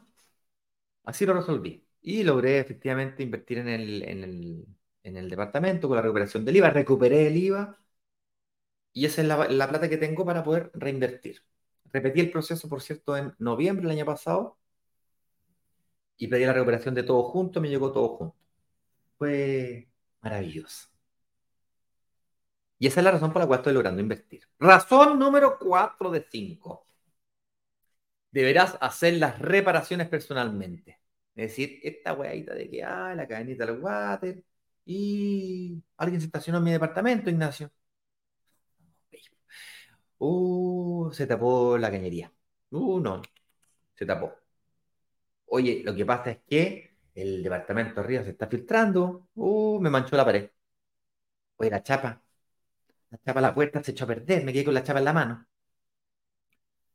[1.03, 1.85] así lo resolví.
[2.01, 4.65] Y logré efectivamente invertir en el, en el,
[5.03, 6.69] en el departamento con la recuperación del IVA.
[6.71, 7.77] Recuperé el IVA
[8.93, 11.43] y esa es la, la plata que tengo para poder reinvertir.
[11.93, 14.57] Repetí el proceso, por cierto, en noviembre del año pasado
[16.17, 18.35] y pedí la recuperación de todo junto, me llegó todo junto.
[19.17, 19.89] Fue
[20.21, 20.89] maravilloso.
[22.79, 24.43] Y esa es la razón por la cual estoy logrando invertir.
[24.59, 26.87] Razón número 4 de 5.
[28.31, 30.99] Deberás hacer las reparaciones personalmente.
[31.35, 34.43] Es decir, esta weadita de que, ah, la cadenita del water
[34.85, 37.71] y alguien se estacionó en mi departamento, Ignacio.
[40.19, 42.31] Uh, se tapó la cañería.
[42.71, 43.21] Uh, no,
[43.95, 44.33] se tapó.
[45.47, 49.27] Oye, lo que pasa es que el departamento arriba se está filtrando.
[49.35, 50.49] Uh, me manchó la pared.
[51.57, 52.21] Oye, la chapa.
[53.11, 54.43] La chapa la puerta se echó a perder.
[54.45, 55.47] Me quedé con la chapa en la mano.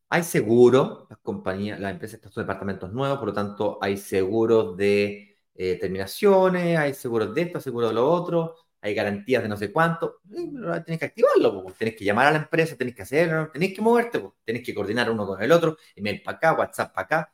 [0.09, 4.77] Hay seguro, las compañías, las empresas están son departamentos nuevos, por lo tanto hay seguros
[4.77, 9.57] de eh, terminaciones, hay seguros de esto, seguros de lo otro, hay garantías de no
[9.57, 10.21] sé cuánto.
[10.29, 14.19] Tienes que activarlo, tienes que llamar a la empresa, tienes que hacerlo, tienes que moverte,
[14.21, 14.35] pues.
[14.45, 17.33] tienes que coordinar uno con el otro, email para acá, WhatsApp para acá,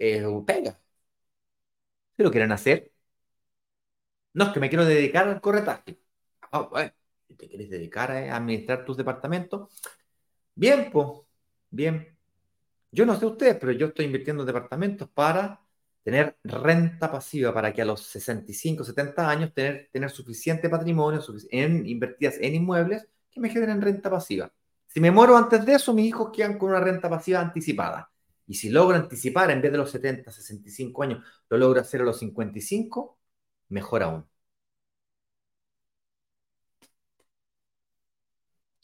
[0.00, 0.80] eh, pega.
[2.16, 2.92] Si lo quieren hacer,
[4.34, 6.00] no es que me quiero dedicar al corretaje.
[6.52, 6.92] Ah, bueno,
[7.36, 9.68] te quieres dedicar a administrar tus departamentos,
[10.54, 11.08] bien, pues,
[11.70, 12.16] bien.
[12.92, 15.60] Yo no sé ustedes, pero yo estoy invirtiendo en departamentos para
[16.02, 21.86] tener renta pasiva, para que a los 65, 70 años tener, tener suficiente patrimonio en,
[21.86, 24.52] invertidas en inmuebles que me generen renta pasiva.
[24.86, 28.09] Si me muero antes de eso, mis hijos quedan con una renta pasiva anticipada.
[28.50, 32.04] Y si logro anticipar en vez de los 70, 65 años, lo logro hacer a
[32.04, 33.18] los 55,
[33.70, 34.26] mejor aún.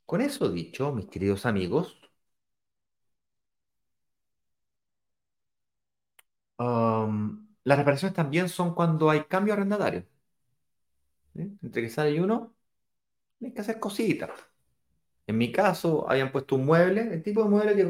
[0.05, 1.97] Con eso dicho, mis queridos amigos,
[7.65, 10.07] las reparaciones también son cuando hay cambio arrendatario.
[11.35, 12.55] Entre que sale uno,
[13.43, 14.31] hay que hacer cositas.
[15.27, 17.89] En mi caso, habían puesto un mueble, el tipo de mueble que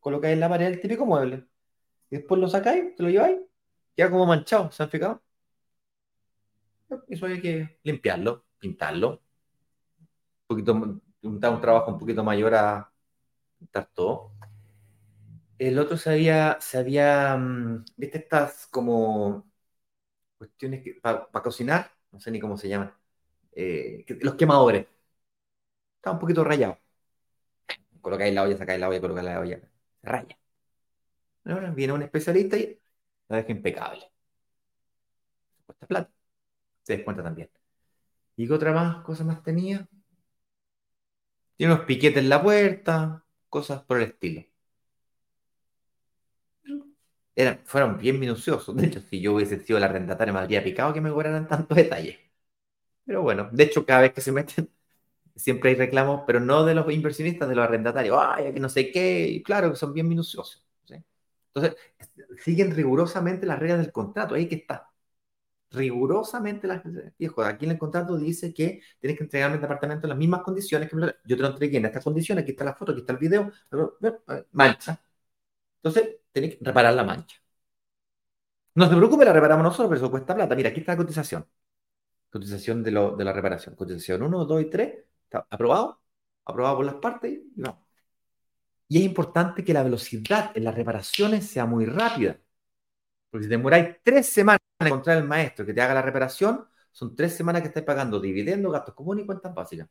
[0.00, 1.46] colocáis, en la pared, el típico mueble.
[2.10, 3.38] Y después lo sacáis, te lo lleváis,
[3.96, 5.22] queda como manchado, ¿se han fijado?
[7.08, 9.10] Eso hay que limpiarlo, pintarlo.
[9.10, 12.90] Un poquito, un trabajo un poquito mayor a
[13.58, 14.32] pintar todo.
[15.58, 19.50] El otro se había, mm, ¿viste estas como
[20.38, 21.90] cuestiones para cocinar?
[22.12, 22.92] No sé ni cómo se llaman.
[23.52, 24.86] Eh, los quemadores.
[25.98, 26.78] Está un poquito rayado.
[28.00, 29.60] Colocáis la olla, sacáis la olla, colocáis la olla.
[30.02, 30.38] Raya.
[31.44, 32.80] Ahora viene un especialista y
[33.28, 34.04] la deja impecable.
[35.66, 36.10] Cuesta plata.
[36.82, 37.50] Se descuenta también.
[38.36, 39.88] ¿Y qué otra más, cosa más tenía?
[41.56, 44.44] Tiene unos piquetes en la puerta, cosas por el estilo
[47.64, 48.74] fueron bien minuciosos.
[48.76, 51.76] De hecho, si yo hubiese sido la arrendataria, me habría picado que me cobraran tantos
[51.76, 52.18] detalles.
[53.04, 54.70] Pero bueno, de hecho, cada vez que se meten,
[55.38, 58.18] siempre hay reclamos, pero no de los inversionistas, de los arrendatarios.
[58.20, 59.28] Ay, que no sé qué.
[59.28, 60.64] Y claro, son bien minuciosos.
[61.54, 61.80] Entonces,
[62.44, 64.90] siguen rigurosamente las reglas del contrato, ahí que está.
[65.70, 66.82] Rigurosamente las
[67.18, 70.42] viejo, aquí en el contrato dice que tienes que entregarme el departamento en las mismas
[70.42, 73.12] condiciones que yo te lo entregué en estas condiciones, aquí está la foto, aquí está
[73.12, 73.52] el video,
[74.52, 75.00] mancha.
[75.82, 77.36] Entonces, tenés que reparar la mancha.
[78.74, 80.54] No se preocupe, la reparamos nosotros, pero eso cuesta plata.
[80.54, 81.46] Mira, aquí está la cotización.
[82.30, 83.74] Cotización de, lo, de la reparación.
[83.74, 84.98] Cotización 1, 2 y 3.
[85.28, 86.00] Está aprobado.
[86.44, 87.88] Aprobado por las partes y vamos.
[88.88, 92.38] Y es importante que la velocidad en las reparaciones sea muy rápida.
[93.30, 97.14] Porque si demoráis tres semanas en encontrar el maestro que te haga la reparación, son
[97.14, 99.88] tres semanas que estáis pagando dividendos, gastos comunes y cuentas básicas.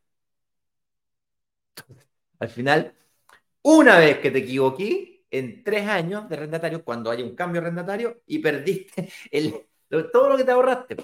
[2.39, 2.93] al final,
[3.63, 8.21] una vez que te equivoqué, en tres años de arrendatario, cuando haya un cambio arrendatario,
[8.27, 9.67] y perdiste el,
[10.11, 10.97] todo lo que te ahorraste.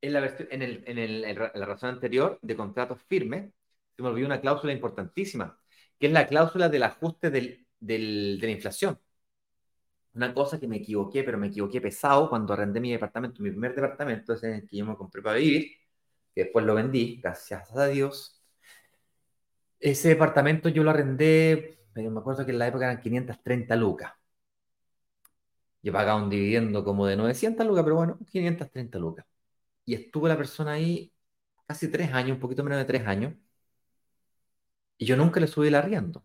[0.00, 3.52] En la, en, el, en, el, en la razón anterior de contratos firmes,
[3.96, 5.58] se me olvidó una cláusula importantísima,
[5.98, 8.98] que es la cláusula del ajuste del, del, de la inflación.
[10.14, 13.74] Una cosa que me equivoqué, pero me equivoqué pesado cuando arrendé mi departamento, mi primer
[13.74, 15.72] departamento, ese el que yo me compré para vivir,
[16.34, 18.40] que después lo vendí, gracias a Dios.
[19.80, 24.12] Ese departamento yo lo arrendé, me acuerdo que en la época eran 530 lucas.
[25.82, 29.26] Yo pagaba un dividendo como de 900 lucas, pero bueno, 530 lucas
[29.90, 31.12] y estuvo la persona ahí
[31.66, 33.34] casi tres años, un poquito menos de tres años,
[34.98, 36.24] y yo nunca le subí el arriendo.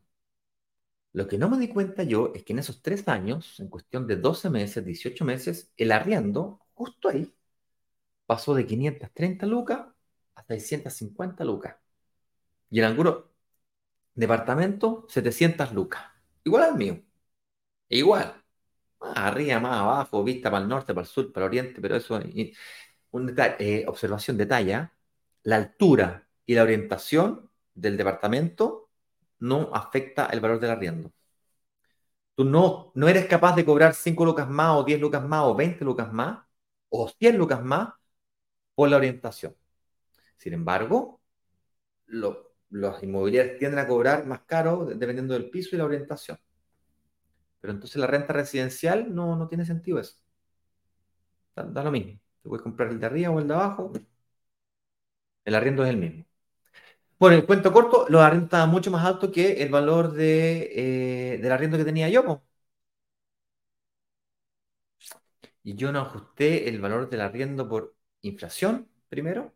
[1.13, 4.05] Lo que no me di cuenta yo es que en esos tres años, en cuestión
[4.07, 7.33] de 12 meses, 18 meses, el arriendo, justo ahí,
[8.25, 9.87] pasó de 530 lucas
[10.35, 11.75] a 650 lucas.
[12.69, 13.25] Y en algunos
[14.15, 16.03] departamento, 700 lucas.
[16.43, 17.01] Igual al mío.
[17.89, 18.43] Igual.
[18.99, 21.95] Más arriba, más abajo, vista para el norte, para el sur, para el oriente, pero
[21.97, 22.19] eso
[23.15, 24.93] un eh, observación detalla,
[25.43, 28.89] la altura y la orientación del departamento
[29.39, 31.11] no afecta el valor del arriendo.
[32.35, 35.55] Tú no, no eres capaz de cobrar 5 lucas más o 10 lucas más o
[35.55, 36.45] 20 lucas más
[36.89, 37.93] o 100 lucas más
[38.75, 39.55] por la orientación.
[40.37, 41.21] Sin embargo,
[42.07, 46.37] los inmobiliarios tienden a cobrar más caro dependiendo del piso y la orientación.
[47.61, 50.15] Pero entonces la renta residencial no, no tiene sentido eso.
[51.55, 52.19] da lo mismo.
[52.45, 53.91] Te puedes comprar el de arriba o el de abajo.
[55.45, 56.25] El arriendo es el mismo.
[57.19, 61.39] Bueno, el cuento corto, lo arriendos estaban mucho más alto que el valor de, eh,
[61.41, 62.43] del arriendo que tenía yo.
[65.63, 69.53] Y yo no ajusté el valor del arriendo por inflación primero,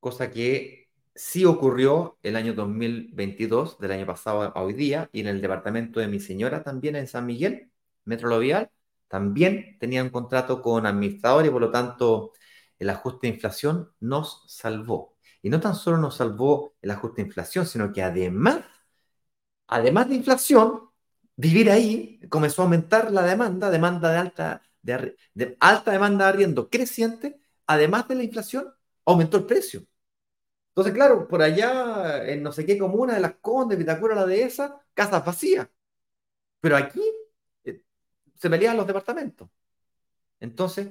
[0.00, 5.28] cosa que sí ocurrió el año 2022, del año pasado a hoy día, y en
[5.28, 7.70] el departamento de mi señora también en San Miguel,
[8.04, 8.70] Metro Lovial,
[9.08, 12.32] también tenía un contrato con administrador y por lo tanto
[12.78, 15.16] el ajuste de inflación nos salvó.
[15.42, 18.64] Y no tan solo nos salvó el ajuste de inflación, sino que además,
[19.66, 20.90] además de inflación,
[21.36, 25.16] vivir ahí comenzó a aumentar la demanda, demanda de alta, de,
[25.60, 28.72] alta demanda de arriendo creciente, además de la inflación,
[29.04, 29.84] aumentó el precio.
[30.70, 34.80] Entonces, claro, por allá, en no sé qué comuna de las Condes, Vitacura, la dehesa,
[34.94, 35.68] casas vacías.
[36.60, 37.00] Pero aquí
[38.44, 39.48] se pelean los departamentos.
[40.38, 40.88] Entonces,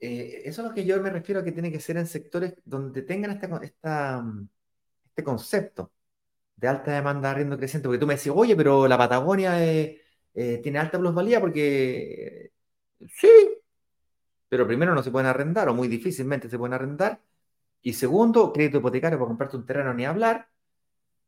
[0.00, 2.54] eh, eso es lo que yo me refiero a que tiene que ser en sectores
[2.66, 4.24] donde tengan esta, esta,
[5.06, 5.92] este concepto
[6.56, 7.88] de alta demanda de arriendo creciente.
[7.88, 10.02] Porque tú me decís, oye, pero la Patagonia eh,
[10.34, 12.52] eh, tiene alta plusvalía porque
[13.08, 13.30] sí,
[14.48, 17.22] pero primero no se pueden arrendar o muy difícilmente se pueden arrendar.
[17.82, 20.50] Y segundo, crédito hipotecario para comprarte un terreno ni hablar.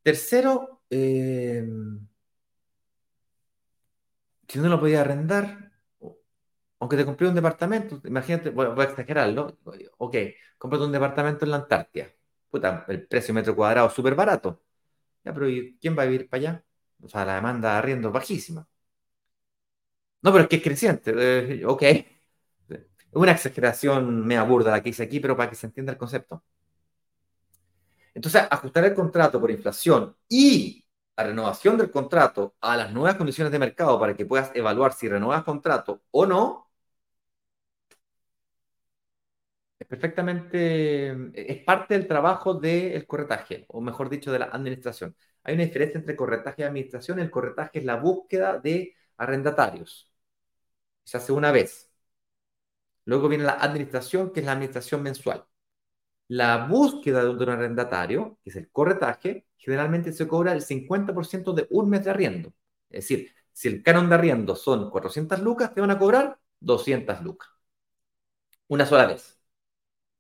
[0.03, 0.83] Tercero,
[4.49, 5.73] si no lo podía arrendar,
[6.81, 9.59] aunque te compré un departamento, imagínate, voy, a exagerarlo,
[9.99, 10.17] ok,
[10.59, 12.09] cómprate un departamento en la Antártida,
[12.51, 14.63] puta, el precio metro cuadrado súper barato,
[15.25, 15.47] ya, pero
[15.81, 16.65] ¿quién va a vivir para allá?
[17.03, 18.69] O sea, la demanda de arriendo es bajísima.
[20.23, 21.83] No, pero es que es creciente, eh, ok.
[21.83, 22.05] Es
[23.13, 26.43] una exageración mea burda la que hice aquí, pero para que se entienda el concepto.
[28.15, 30.85] Entonces, ajustar el contrato por inflación y
[31.19, 35.09] la renovación del contrato a las nuevas condiciones de mercado para que puedas evaluar si
[35.09, 36.71] renuevas contrato o no,
[39.79, 45.17] es perfectamente, es parte del trabajo del corretaje, o mejor dicho, de la administración.
[45.45, 47.19] Hay una diferencia entre corretaje y administración.
[47.21, 50.11] El corretaje es la búsqueda de arrendatarios.
[51.05, 51.91] Se hace una vez.
[53.07, 55.45] Luego viene la administración, que es la administración mensual.
[56.29, 61.67] La búsqueda de un arrendatario, que es el corretaje, generalmente se cobra el 50% de
[61.71, 62.53] un mes de arriendo.
[62.91, 67.23] Es decir, si el canon de arriendo son 400 lucas, te van a cobrar 200
[67.23, 67.49] lucas.
[68.69, 69.39] Una sola vez.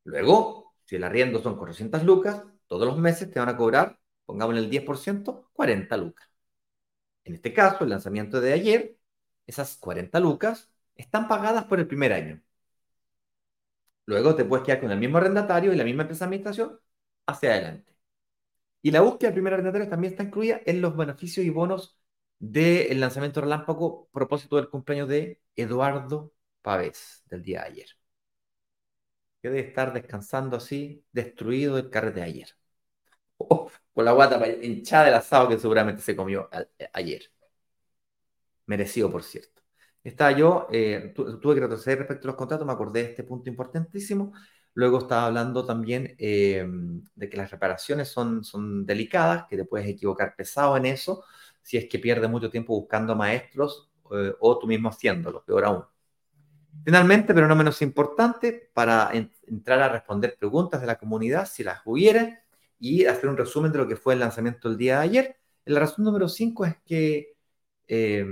[0.04, 4.60] Luego, si el arriendo son 400 lucas, todos los meses te van a cobrar pongámosle
[4.60, 6.28] el 10%, 40 lucas.
[7.24, 8.98] En este caso, el lanzamiento de ayer,
[9.46, 12.42] esas 40 lucas están pagadas por el primer año.
[14.06, 16.80] Luego te puedes quedar con el mismo arrendatario y la misma empresa de administración
[17.26, 17.97] hacia adelante.
[18.88, 21.98] Y la búsqueda del primer arrendatario también está incluida en los beneficios y bonos
[22.38, 26.32] del lanzamiento relámpago propósito del cumpleaños de Eduardo
[26.62, 27.88] Pavés del día de ayer.
[29.42, 32.48] Que debe estar descansando así, destruido del carrete de ayer.
[33.40, 36.48] Oh, con la guata hinchada del asado que seguramente se comió
[36.92, 37.30] ayer.
[38.66, 39.62] Merecido, por cierto.
[40.04, 43.50] Estaba yo, eh, tuve que retroceder respecto a los contratos, me acordé de este punto
[43.50, 44.32] importantísimo.
[44.78, 46.64] Luego estaba hablando también eh,
[47.16, 51.24] de que las reparaciones son, son delicadas, que te puedes equivocar pesado en eso,
[51.60, 55.84] si es que pierdes mucho tiempo buscando maestros eh, o tú mismo haciéndolo, peor aún.
[56.84, 59.10] Finalmente, pero no menos importante, para
[59.48, 62.44] entrar a responder preguntas de la comunidad, si las hubiera,
[62.78, 65.36] y hacer un resumen de lo que fue el lanzamiento del día de ayer.
[65.64, 67.36] La razón número 5 es que
[67.88, 68.24] eh,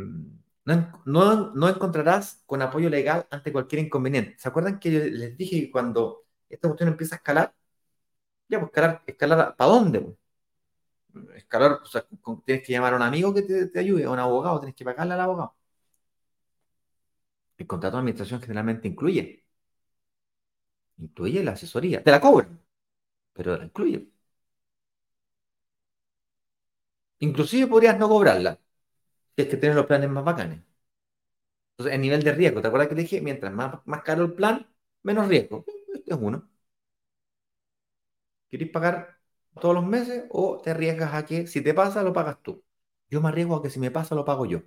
[0.65, 4.37] no, no, encontrarás con apoyo legal ante cualquier inconveniente.
[4.39, 7.55] ¿Se acuerdan que les dije que cuando esta cuestión empieza a escalar,
[8.49, 10.17] ya, pues escalar, escalar ¿para dónde?
[11.35, 12.07] Escalar, o sea,
[12.45, 15.15] tienes que llamar a un amigo que te, ayude, a un abogado, tienes que pagarle
[15.15, 15.55] al abogado.
[17.59, 19.45] El contrato de administración generalmente incluye.
[20.99, 22.03] Incluye la asesoría.
[22.03, 22.61] Te la cobran,
[23.35, 24.09] pero la incluye.
[27.19, 28.59] Inclusive podrías no cobrarla,
[29.37, 30.61] si es que tienes los planes más bacanes.
[31.73, 33.21] Entonces, el nivel de riesgo, ¿te acuerdas que te dije?
[33.21, 34.67] Mientras más, más caro el plan,
[35.03, 35.65] menos riesgo.
[35.97, 36.49] Este es uno.
[38.49, 39.19] ¿Quieres pagar
[39.61, 42.65] todos los meses o te arriesgas a que si te pasa, lo pagas tú?
[43.11, 44.63] Yo me arriesgo a que si me pasa, lo pago yo.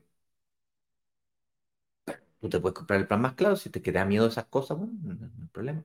[2.39, 4.93] Tú te puedes comprar el plan más claro, si te queda miedo esas cosas, bueno,
[5.01, 5.83] no, no hay problema.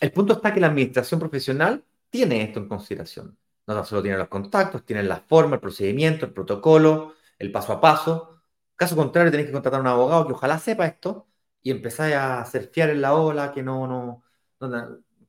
[0.00, 3.38] El punto está que la administración profesional tiene esto en consideración.
[3.66, 7.80] No solo tienen los contactos, tienen la forma, el procedimiento, el protocolo, el paso a
[7.80, 8.40] paso.
[8.76, 11.26] Caso contrario, tenéis que contratar a un abogado que ojalá sepa esto
[11.64, 14.22] y empezáis a fiar en la ola que no, no,
[14.60, 14.68] no,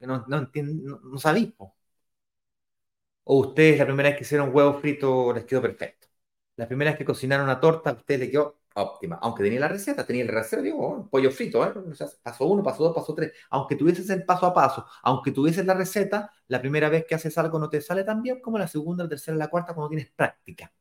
[0.02, 0.50] no, no,
[1.04, 1.54] no, sabéis.
[3.24, 6.08] O ustedes la primera vez que hicieron huevo frito les quedó perfecto.
[6.58, 9.18] La primera vez que cocinaron una torta, a ustedes les quedó óptima.
[9.22, 11.74] Aunque tenía la receta, tenía el receta, digo, oh, pollo frito, ¿eh?
[12.24, 13.34] paso uno, paso dos, paso tres.
[13.50, 17.38] Aunque tuvieses el paso a paso, aunque tuvieses la receta, la primera vez que haces
[17.38, 20.12] algo no te sale tan bien como la segunda, la tercera, la cuarta, cuando tienes
[20.12, 20.72] práctica.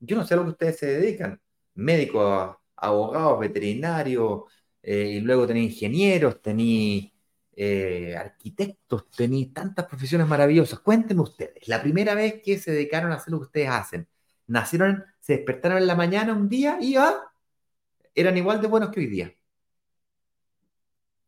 [0.00, 1.40] Yo no sé a lo que ustedes se dedican.
[1.74, 4.42] Médicos, abogados, veterinarios,
[4.82, 7.12] eh, y luego tenéis ingenieros, tenéis
[7.56, 10.80] eh, arquitectos, tenéis tantas profesiones maravillosas.
[10.80, 14.08] Cuéntenme ustedes, la primera vez que se dedicaron a hacer lo que ustedes hacen,
[14.46, 17.16] nacieron se despertaron en la mañana un día y ya
[18.14, 19.34] eran igual de buenos que hoy día.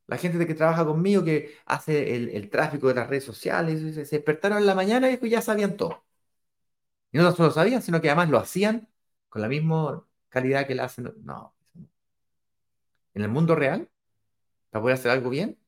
[0.07, 4.59] La gente que trabaja conmigo, que hace el, tráfico de las redes sociales, se, despertaron
[4.59, 6.05] en la mañana y ya sabían todo.
[7.13, 8.89] Y no solo sabían, sino que además lo hacían
[9.29, 11.13] con la misma calidad que la hacen.
[11.23, 11.55] No.
[13.15, 13.89] En el mundo real,
[14.71, 15.59] para poder hacer algo bien,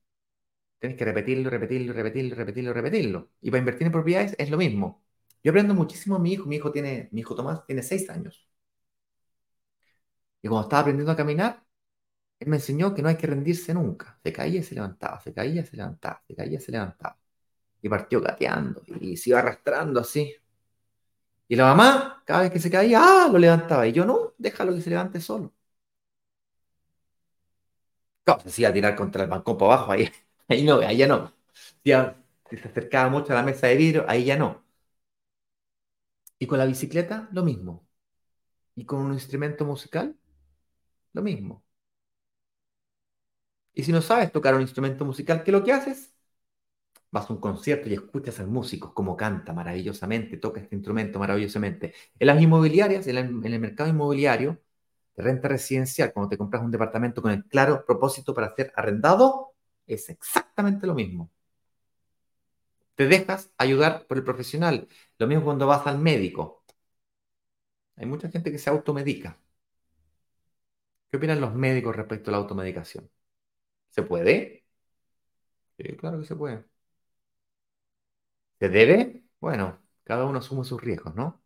[0.78, 3.30] tienes que repetirlo, repetirlo, repetirlo, repetirlo, repetirlo.
[3.40, 5.04] Y para invertir en propiedades es lo mismo.
[5.42, 6.46] Yo aprendo muchísimo a mi hijo.
[6.46, 8.48] Mi hijo tiene, mi hijo Tomás tiene seis años.
[10.42, 11.64] Y cuando estaba aprendiendo a caminar,
[12.40, 14.18] él me enseñó que no hay que rendirse nunca.
[14.22, 17.18] Se caía y se levantaba, se caía y se levantaba, se caía y se levantaba.
[17.82, 20.34] Y partió gateando y se iba arrastrando así.
[21.48, 23.28] Y la mamá, cada vez que se caía, ¡ah!
[23.32, 23.86] lo levantaba.
[23.88, 25.52] Y yo no, déjalo que se levante solo.
[28.26, 30.08] No, se iba a tirar contra el balcón para abajo, ahí,
[30.48, 31.32] ahí no, ahí ya no.
[32.50, 34.62] Si se acercaba mucho a la mesa de vidrio, ahí ya no.
[36.40, 37.86] Y con la bicicleta, lo mismo.
[38.76, 40.16] Y con un instrumento musical,
[41.14, 41.64] lo mismo.
[43.74, 46.09] Y si no sabes tocar un instrumento musical, ¿qué es lo que haces?
[47.12, 51.92] Vas a un concierto y escuchas al músico cómo canta maravillosamente, toca este instrumento maravillosamente.
[52.18, 54.60] En las inmobiliarias, en el, mercado inmobiliario
[55.16, 59.54] de renta residencial, cuando te compras un departamento con el claro propósito para ser arrendado,
[59.86, 61.30] es exactamente lo mismo.
[62.94, 64.86] Te dejas ayudar por el profesional.
[65.18, 66.64] Lo mismo cuando vas al médico.
[67.96, 69.38] Hay mucha gente que se automedica.
[71.10, 73.10] ¿Qué opinan los médicos respecto a la automedicación?
[73.90, 74.64] ¿Se puede?
[75.78, 76.64] Sí, claro que se puede.
[78.60, 79.24] ¿Se debe?
[79.40, 81.42] Bueno, cada uno asume sus riesgos, ¿no?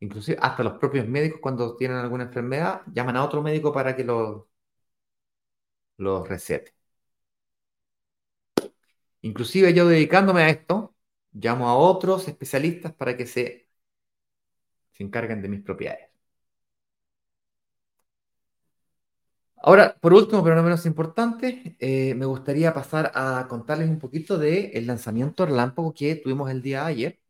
[0.00, 4.04] Inclusive hasta los propios médicos cuando tienen alguna enfermedad llaman a otro médico para que
[4.04, 4.50] lo,
[5.98, 6.74] lo recete.
[9.22, 10.94] Inclusive yo dedicándome a esto,
[11.32, 13.68] llamo a otros especialistas para que se,
[14.92, 16.08] se encarguen de mis propiedades.
[19.64, 24.36] Ahora, por último, pero no menos importante, eh, me gustaría pasar a contarles un poquito
[24.36, 27.20] del lanzamiento relámpago que tuvimos el día de ayer.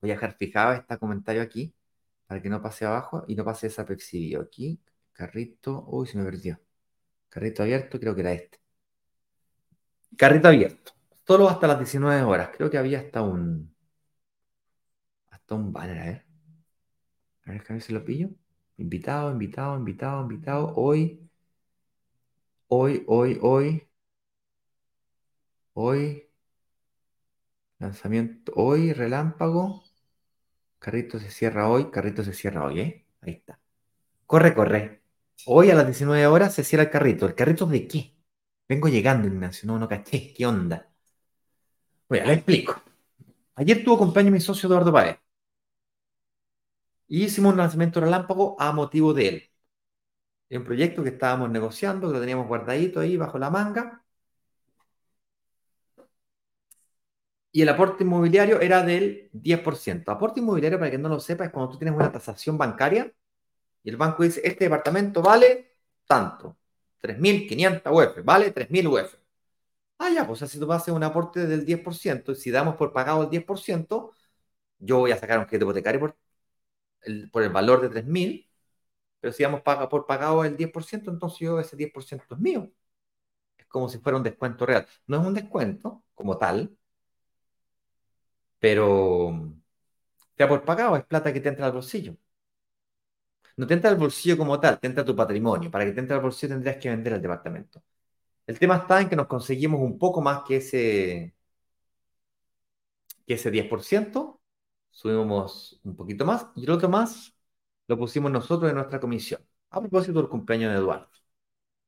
[0.00, 1.74] Voy a dejar fijado este comentario aquí
[2.26, 4.42] para que no pase abajo y no pase desapercibido.
[4.42, 4.80] Aquí,
[5.12, 6.60] carrito, uy, se me perdió.
[7.28, 8.60] Carrito abierto, creo que era este.
[10.16, 10.92] Carrito abierto.
[11.26, 12.50] Solo hasta las 19 horas.
[12.56, 13.74] Creo que había hasta un.
[15.30, 16.26] Hasta un banner, a ver.
[17.46, 18.30] A ver, a ver si lo pillo.
[18.78, 20.74] Invitado, invitado, invitado, invitado.
[20.76, 21.21] Hoy.
[22.74, 23.86] Hoy, hoy, hoy.
[25.74, 26.28] Hoy.
[27.78, 28.52] Lanzamiento.
[28.56, 29.84] Hoy, relámpago.
[30.78, 31.90] Carrito se cierra hoy.
[31.90, 33.06] Carrito se cierra hoy, ¿eh?
[33.20, 33.60] Ahí está.
[34.26, 35.02] Corre, corre.
[35.46, 37.26] Hoy a las 19 horas se cierra el carrito.
[37.26, 38.16] ¿El carrito de qué?
[38.68, 39.66] Vengo llegando, Ignacio.
[39.66, 40.32] No, no caché.
[40.34, 40.90] ¿Qué onda?
[42.08, 42.82] Bueno, le explico.
[43.56, 45.18] Ayer tuvo cumpleaños mi socio Eduardo Paez.
[47.06, 49.51] Y hicimos un lanzamiento relámpago a motivo de él.
[50.52, 54.04] Es un proyecto que estábamos negociando, que lo teníamos guardadito ahí bajo la manga.
[57.50, 60.10] Y el aporte inmobiliario era del 10%.
[60.12, 63.10] Aporte inmobiliario, para que no lo sepa, es cuando tú tienes una tasación bancaria
[63.84, 65.76] y el banco dice, este departamento vale
[66.06, 66.58] tanto,
[67.00, 69.16] 3.500 UF, vale 3.000 UF.
[69.98, 72.76] Ah, ya, pues así tú vas a hacer un aporte del 10%, y si damos
[72.76, 74.12] por pagado el 10%,
[74.78, 76.16] yo voy a sacar un crédito hipotecario por
[77.02, 78.51] el, por el valor de 3.000,
[79.22, 82.72] pero si damos paga, por pagado el 10%, entonces yo ese 10% es mío.
[83.58, 84.86] Es como si fuera un descuento real.
[85.08, 86.76] No es un descuento como tal,
[88.58, 89.32] pero
[90.38, 92.16] ya por pagado es plata que te entra al bolsillo.
[93.56, 95.70] No te entra al bolsillo como tal, te entra tu patrimonio.
[95.70, 97.82] Para que te entre al bolsillo tendrías que vender el departamento.
[98.46, 101.34] El tema está en que nos conseguimos un poco más que ese,
[103.26, 104.40] que ese 10%,
[104.90, 107.31] subimos un poquito más y el otro más
[107.92, 109.40] lo pusimos nosotros en nuestra comisión,
[109.70, 111.10] a propósito del cumpleaños de Eduardo.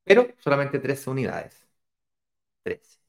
[0.03, 1.67] Pero solamente 13 unidades.
[2.63, 2.99] 13.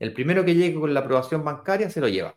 [0.00, 2.36] El primero que llegue con la aprobación bancaria se lo lleva.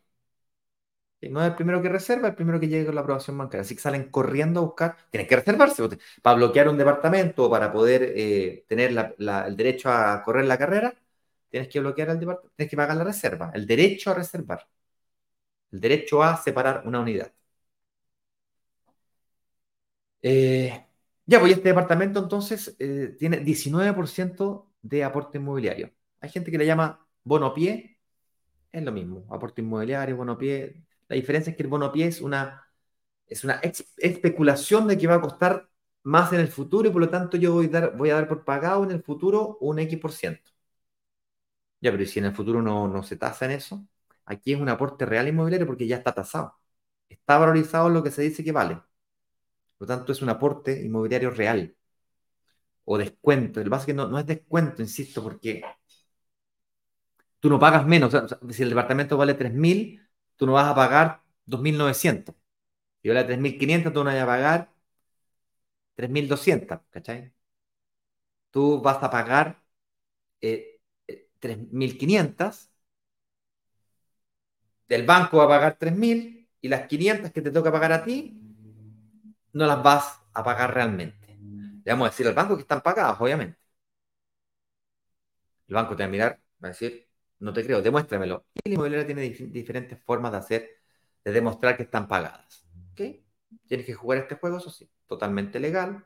[1.29, 3.61] No es el primero que reserva, el primero que llegue con la aprobación bancaria.
[3.61, 4.97] Así que salen corriendo a buscar.
[5.11, 5.83] Tienes que reservarse
[6.21, 8.89] para bloquear un departamento o para poder eh, tener
[9.19, 10.95] el derecho a correr la carrera.
[11.49, 14.67] Tienes que bloquear el departamento, tienes que pagar la reserva, el derecho a reservar,
[15.71, 17.31] el derecho a separar una unidad.
[20.21, 20.85] Eh,
[21.25, 25.91] ya, pues este departamento entonces eh, tiene 19% de aporte inmobiliario.
[26.19, 27.99] Hay gente que le llama bono pie,
[28.71, 32.21] es lo mismo, aporte inmobiliario, bono pie, la diferencia es que el bono pie es
[32.21, 32.63] una,
[33.27, 33.61] es una
[33.97, 35.69] especulación de que va a costar
[36.03, 38.27] más en el futuro y por lo tanto yo voy a dar, voy a dar
[38.27, 40.51] por pagado en el futuro un X por ciento.
[41.79, 43.85] Ya, pero si en el futuro no, no se tasa en eso?
[44.25, 46.55] Aquí es un aporte real inmobiliario porque ya está tasado.
[47.09, 48.81] Está valorizado lo que se dice que vale.
[49.81, 51.75] Por lo tanto, es un aporte inmobiliario real.
[52.91, 53.57] O descuento.
[53.61, 55.63] El que no, no es descuento, insisto, porque
[57.39, 58.13] tú no pagas menos.
[58.51, 60.01] si el departamento vale 3.000,
[60.35, 62.35] tú no vas a pagar 2.900.
[63.01, 64.71] Si vale 3.500, tú no vas a pagar
[65.95, 67.33] 3.200, ¿cachai?
[68.51, 69.61] Tú vas a pagar
[71.39, 72.69] 3.500,
[74.89, 78.03] eh, el banco va a pagar 3.000 y las 500 que te toca pagar a
[78.03, 78.40] ti
[79.53, 81.27] no las vas a pagar realmente.
[81.83, 83.57] Le vamos a decir al banco que están pagadas, obviamente.
[85.67, 87.07] El banco te va a mirar, va a decir,
[87.39, 88.45] no te creo, demuéstramelo.
[88.63, 90.69] Y la inmobiliaria tiene diferentes formas de hacer,
[91.23, 92.65] de demostrar que están pagadas.
[92.91, 93.01] ¿Ok?
[93.67, 96.05] Tienes que jugar este juego, eso sí, totalmente legal.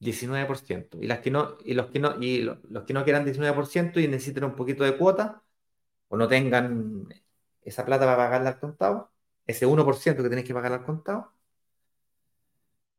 [0.00, 0.98] 19%.
[1.00, 4.08] Y, las que no, y, los, que no, y los que no quieran 19% y
[4.08, 5.42] necesiten un poquito de cuota,
[6.08, 7.08] o no tengan
[7.62, 9.12] esa plata para pagarla al contado,
[9.46, 11.32] ese 1% que tenéis que pagar al contado,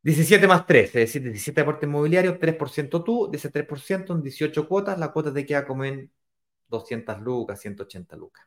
[0.02, 4.68] 17 más 3, es decir, 17 aporte inmobiliario, 3% tú, de ese 3% en 18
[4.68, 6.10] cuotas, la cuota te queda como en
[6.68, 8.46] 200 lucas, 180 lucas.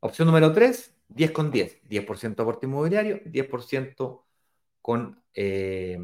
[0.00, 4.24] Opción número 3, 10 con 10, 10% aporte inmobiliario, 10%
[4.82, 5.98] con eh,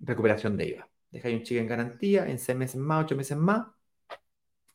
[0.00, 0.88] recuperación de IVA.
[1.24, 3.66] Ahí un cheque en garantía, en 6 meses más, 8 meses más.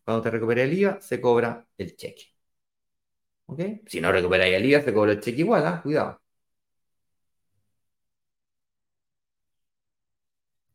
[0.04, 2.37] Cuando te recupere el IVA, se cobra el cheque.
[3.48, 3.60] ¿Ok?
[3.88, 5.82] Si no recuperáis el IVA, se cobra el cheque igual, ¿ah?
[5.82, 6.22] cuidado.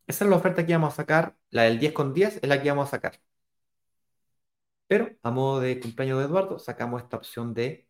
[0.07, 1.37] Esa es la oferta que vamos a sacar.
[1.51, 3.21] La del 10 con 10 es la que vamos a sacar.
[4.87, 7.89] Pero a modo de cumpleaños de Eduardo, sacamos esta opción de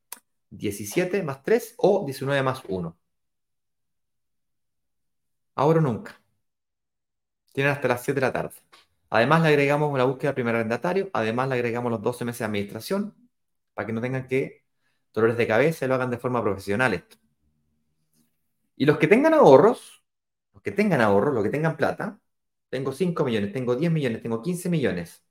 [0.50, 2.96] 17 más 3 o 19 más 1.
[5.54, 6.20] Ahora o nunca.
[7.52, 8.54] Tienen hasta las 7 de la tarde.
[9.10, 11.10] Además, le agregamos la búsqueda del primer arrendatario.
[11.12, 13.14] Además, le agregamos los 12 meses de administración
[13.74, 14.61] para que no tengan que
[15.12, 17.16] dolores de cabeza y lo hagan de forma profesional esto.
[18.76, 20.04] Y los que tengan ahorros,
[20.52, 22.20] los que tengan ahorros, los que tengan plata,
[22.70, 25.22] tengo 5 millones, tengo 10 millones, tengo 15 millones,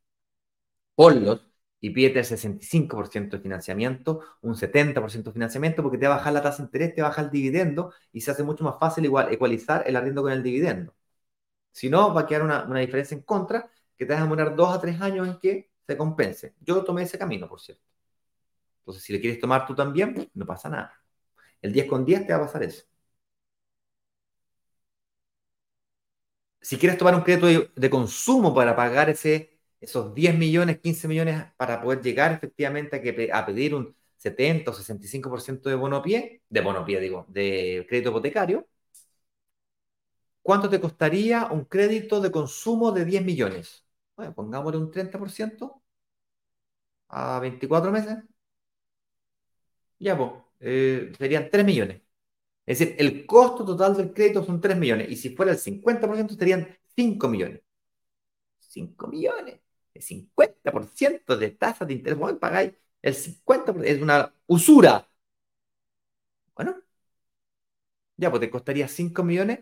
[0.95, 1.47] ponlos
[1.79, 6.33] y pídete el 65% de financiamiento, un 70% de financiamiento, porque te va a bajar
[6.33, 9.33] la tasa de interés, te baja el dividendo y se hace mucho más fácil igual,
[9.33, 10.93] ecualizar el arriendo con el dividendo.
[11.71, 14.75] Si no, va a quedar una, diferencia en contra que te va a demorar dos
[14.75, 16.55] a tres años en que se compense.
[16.61, 17.83] Yo tomé ese camino, por cierto.
[18.81, 20.93] Entonces, si le quieres tomar tú también, no pasa nada.
[21.61, 22.83] El 10 con 10 te va a pasar eso.
[26.61, 31.43] Si quieres tomar un crédito de, consumo para pagar ese esos 10 millones, 15 millones
[31.57, 36.43] para poder llegar efectivamente a, que, a pedir un 70 o 65% de bono pie,
[36.49, 38.67] de bono pie digo, de crédito hipotecario,
[40.41, 43.85] ¿cuánto te costaría un crédito de consumo de 10 millones?
[44.15, 45.81] Bueno, pongámosle un 30%
[47.09, 48.17] a 24 meses.
[50.01, 52.01] Ya, pues, eh, serían 3 millones.
[52.65, 55.09] Es decir, el costo total del crédito son 3 millones.
[55.11, 57.61] Y si fuera el 50% serían 5 millones.
[58.59, 59.59] 5 millones
[59.93, 65.07] el 50% de tasa de interés, pagáis el 50%, es una usura.
[66.55, 66.81] Bueno,
[68.17, 69.59] ya, pues te costaría 5 millones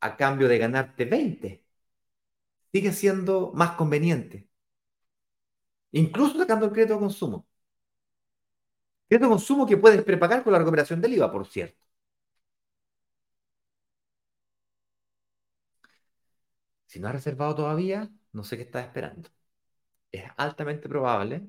[0.00, 1.64] a cambio de ganarte 20.
[2.72, 4.48] Sigue siendo más conveniente.
[5.92, 7.46] Incluso sacando el crédito de consumo.
[9.12, 11.78] Crédito de consumo que puedes prepagar con la recuperación del IVA, por cierto.
[16.86, 19.28] Si no has reservado todavía, no sé qué estás esperando
[20.12, 21.42] es altamente probable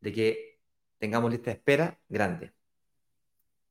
[0.00, 0.60] de que
[0.98, 2.52] tengamos lista de espera grande.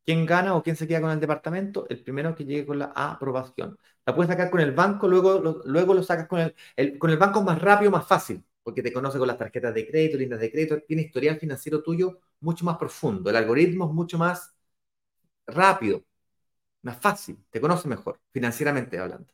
[0.06, 1.86] ¿Quién gana o quién se queda con el departamento?
[1.90, 3.78] El primero que llegue con la aprobación.
[4.06, 6.40] La puedes sacar con el banco, luego lo, luego lo sacas con
[6.76, 9.74] el, Con el banco es más rápido, más fácil, porque te conoce con las tarjetas
[9.74, 13.30] de crédito, líneas de crédito, tiene historial financiero tuyo mucho más profundo.
[13.30, 14.54] El algoritmo es mucho más
[15.48, 16.04] rápido,
[16.84, 19.34] más fácil, te conoce mejor, financieramente hablando.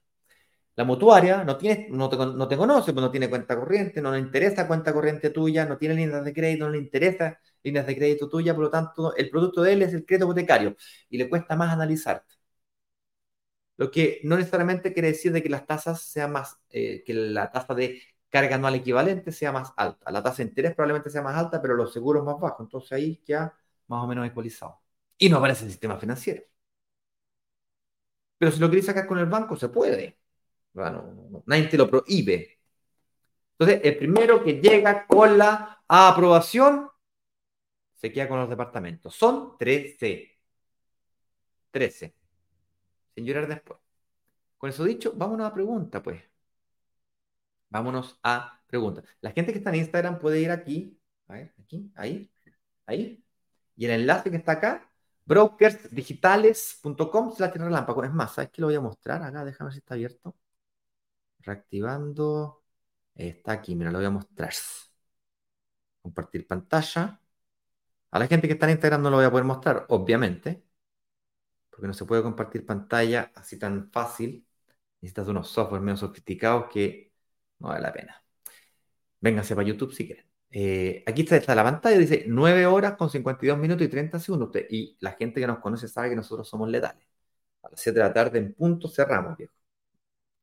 [0.76, 4.12] La mutuaria no, tiene, no, te, no te conoce, pues no tiene cuenta corriente, no
[4.12, 7.96] le interesa cuenta corriente tuya, no tiene líneas de crédito, no le interesa líneas de
[7.98, 10.76] crédito tuya, por lo tanto, el producto de él es el crédito hipotecario
[11.10, 12.36] y le cuesta más analizarte.
[13.78, 17.52] Lo que no necesariamente quiere decir de que las tasas sean más, eh, que la
[17.52, 20.12] tasa de carga anual equivalente sea más alta.
[20.12, 22.66] La tasa de interés probablemente sea más alta, pero los seguros más bajos.
[22.66, 23.54] Entonces ahí ya
[23.88, 24.82] más o menos ecualizado.
[25.18, 26.44] Y no aparece el sistema financiero.
[28.38, 30.20] Pero si lo queréis sacar con el banco, se puede.
[30.74, 32.60] Bueno, nadie te lo prohíbe.
[33.58, 36.90] Entonces, el primero que llega con la aprobación
[37.96, 39.16] se queda con los departamentos.
[39.16, 40.38] Son 13.
[41.72, 42.14] 13.
[43.16, 43.80] Sin llorar después.
[44.58, 46.22] Con eso dicho, vámonos a pregunta, pues.
[47.70, 49.04] Vámonos a pregunta.
[49.22, 51.00] La gente que está en Instagram puede ir aquí.
[51.28, 52.32] A ver, aquí, ahí,
[52.86, 53.24] ahí.
[53.76, 54.90] Y el enlace que está acá,
[55.26, 58.04] brokersdigitales.com la relámpago.
[58.04, 59.22] Es más, ¿sabes qué lo voy a mostrar?
[59.24, 60.36] Acá, déjame ver si está abierto
[61.48, 62.64] reactivando.
[63.16, 64.54] Está aquí, mira, lo voy a mostrar.
[66.02, 67.20] Compartir pantalla.
[68.12, 70.64] A la gente que está en Instagram no lo voy a poder mostrar, obviamente,
[71.70, 74.48] porque no se puede compartir pantalla así tan fácil.
[75.02, 77.07] Necesitas unos software menos sofisticados que
[77.60, 78.24] no vale la pena.
[79.20, 80.26] Vénganse para YouTube si quieren.
[80.50, 84.52] Eh, aquí está, está, la pantalla, dice 9 horas con 52 minutos y 30 segundos.
[84.70, 87.06] Y la gente que nos conoce sabe que nosotros somos letales.
[87.64, 89.54] A las 7 de la tarde en punto cerramos, viejo.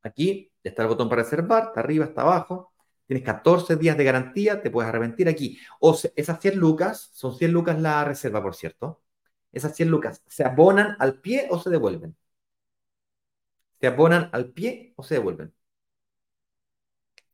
[0.03, 2.73] Aquí está el botón para reservar, está arriba, está abajo.
[3.07, 5.59] Tienes 14 días de garantía, te puedes arrepentir aquí.
[5.81, 9.03] O esas 100 lucas, son 100 lucas la reserva, por cierto.
[9.53, 12.17] Esas 100 lucas, ¿se abonan al pie o se devuelven?
[13.81, 15.55] ¿Se abonan al pie o se devuelven?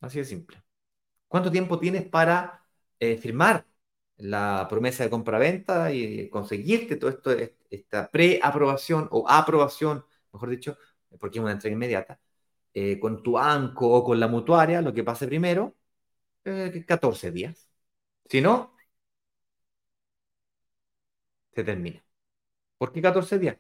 [0.01, 0.63] Así de simple.
[1.29, 2.67] ¿Cuánto tiempo tienes para
[3.01, 3.67] eh, firmar
[4.19, 7.33] la promesa de compra-venta y conseguirte todo esto,
[7.71, 10.79] esta preaprobación o aprobación, mejor dicho,
[11.21, 12.21] porque es una entrega inmediata?
[12.75, 15.77] Eh, con tu ANCO o con la mutuaria, lo que pase primero,
[16.87, 17.71] 14 eh, días.
[18.29, 18.75] Si no,
[21.55, 22.05] se termina.
[22.79, 23.59] ¿Por qué 14 días?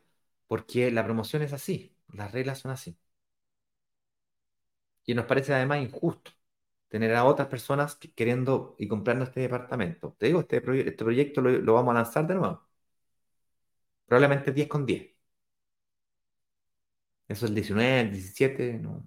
[0.49, 2.99] Porque la promoción es así, las reglas son así.
[5.11, 6.30] Y nos parece además injusto
[6.88, 10.14] tener a otras personas queriendo y comprando este departamento.
[10.18, 12.62] Te digo, este, este proyecto lo, vamos a lanzar de nuevo.
[14.06, 15.02] Probablemente 10 con 10.
[17.28, 19.02] Eso es el 19, el 17, no.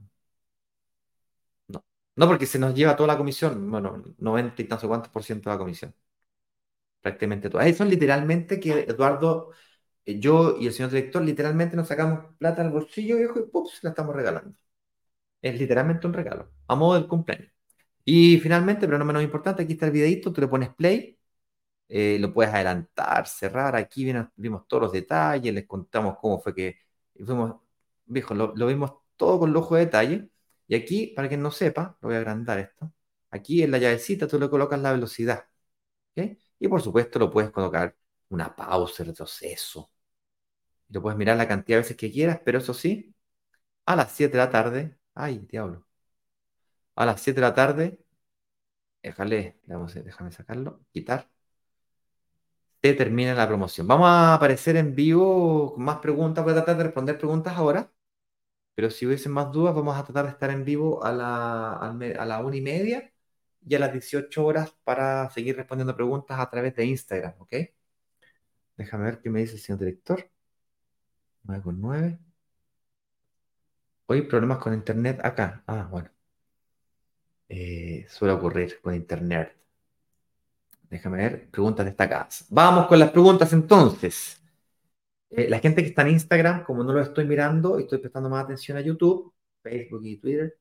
[1.68, 1.84] No.
[2.16, 5.50] No, porque se nos lleva toda la comisión, bueno, 90 y tanto cuántos por ciento
[5.50, 5.94] de la comisión.
[7.02, 7.62] Prácticamente todo.
[7.62, 9.52] Ahí son literalmente que Eduardo,
[10.06, 13.68] eh, yo y el señor director, literalmente nos sacamos plata al bolsillo viejo y ¡pum!
[13.68, 14.56] se la estamos regalando.
[15.44, 17.52] Es literalmente un regalo, a modo del cumpleaños.
[18.06, 21.20] Y finalmente, pero no menos importante, aquí está el videito, tú le pones play,
[21.90, 26.80] eh, lo puedes adelantar, cerrar, aquí vimos todos los detalles, les contamos cómo fue que
[27.26, 27.62] fuimos,
[28.06, 30.30] viejo, lo, vimos todo con lujo de detalle.
[30.68, 32.94] Y aquí, para quien no sepa, lo voy a agrandar esto.
[33.32, 35.46] Aquí en la llavecita tú le colocas la velocidad.
[36.16, 36.38] ¿ok?
[36.60, 37.96] Y por supuesto lo puedes colocar
[38.30, 39.92] una pausa, retroceso.
[40.90, 43.14] Lo puedes mirar la cantidad de veces que quieras, pero eso sí,
[43.86, 45.86] a las 7 de la tarde, ay, diablo,
[46.96, 48.00] a las 7 de la tarde,
[49.04, 51.30] déjale, vamos a- déjame sacarlo, quitar,
[52.82, 53.88] se termina la promoción.
[53.88, 57.92] Vamos a aparecer en vivo con más preguntas, voy a tratar de responder preguntas ahora,
[58.76, 62.26] pero si hubiesen más dudas, vamos a tratar de estar en vivo a la, a
[62.26, 63.12] la una y media
[63.68, 67.54] y a las 18 horas para seguir respondiendo preguntas a través de Instagram, ¿ok?
[68.78, 70.30] Déjame ver qué me dice el señor director.
[71.44, 72.20] 9 con 9.
[74.06, 75.64] Hoy problemas con internet acá.
[75.68, 76.10] Ah, bueno.
[77.50, 79.56] Eh, suele ocurrir con internet.
[80.90, 82.46] Déjame ver, preguntas destacadas.
[82.50, 84.42] Vamos con las preguntas entonces.
[85.30, 88.30] Eh, la gente que está en Instagram, como no lo estoy mirando y estoy prestando
[88.30, 89.34] más atención a YouTube,
[89.64, 90.60] Facebook y Twitter,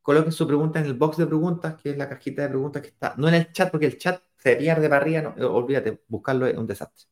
[0.00, 2.88] coloquen su pregunta en el box de preguntas, que es la cajita de preguntas que
[2.88, 6.02] está, no en el chat, porque el chat se pierde para arriba, no, eh, olvídate,
[6.08, 7.06] buscarlo es un desastre.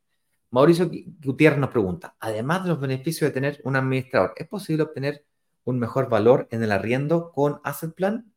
[0.50, 0.90] Mauricio
[1.22, 5.24] Gutiérrez nos pregunta, además de los beneficios de tener un administrador, ¿es posible obtener
[5.70, 8.32] un mejor valor en el arriendo con Asset Plan?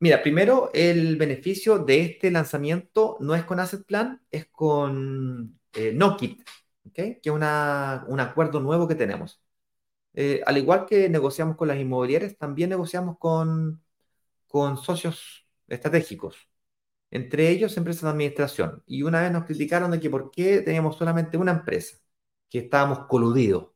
[0.00, 5.92] Mira, primero el beneficio de este lanzamiento no es con Asset Plan, es con eh,
[5.94, 6.40] Nokit,
[6.86, 6.94] ¿ok?
[6.94, 7.42] que es un
[8.20, 9.42] acuerdo nuevo que tenemos.
[10.14, 13.82] Eh, al igual que negociamos con las inmobiliarias, también negociamos con,
[14.48, 16.36] con socios estratégicos,
[17.10, 18.82] entre ellos empresas de administración.
[18.86, 21.98] Y una vez nos criticaron de que por qué teníamos solamente una empresa,
[22.50, 23.68] que estábamos coludidos.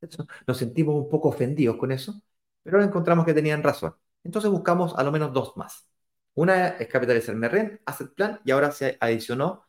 [0.00, 2.20] Eso, Nos sentimos un poco ofendidos con eso,
[2.62, 3.94] pero encontramos que tenían razón.
[4.24, 5.88] Entonces buscamos a lo menos dos más.
[6.34, 9.66] Una es Capitalizar Merrent, Asset Plan, y ahora se adicionó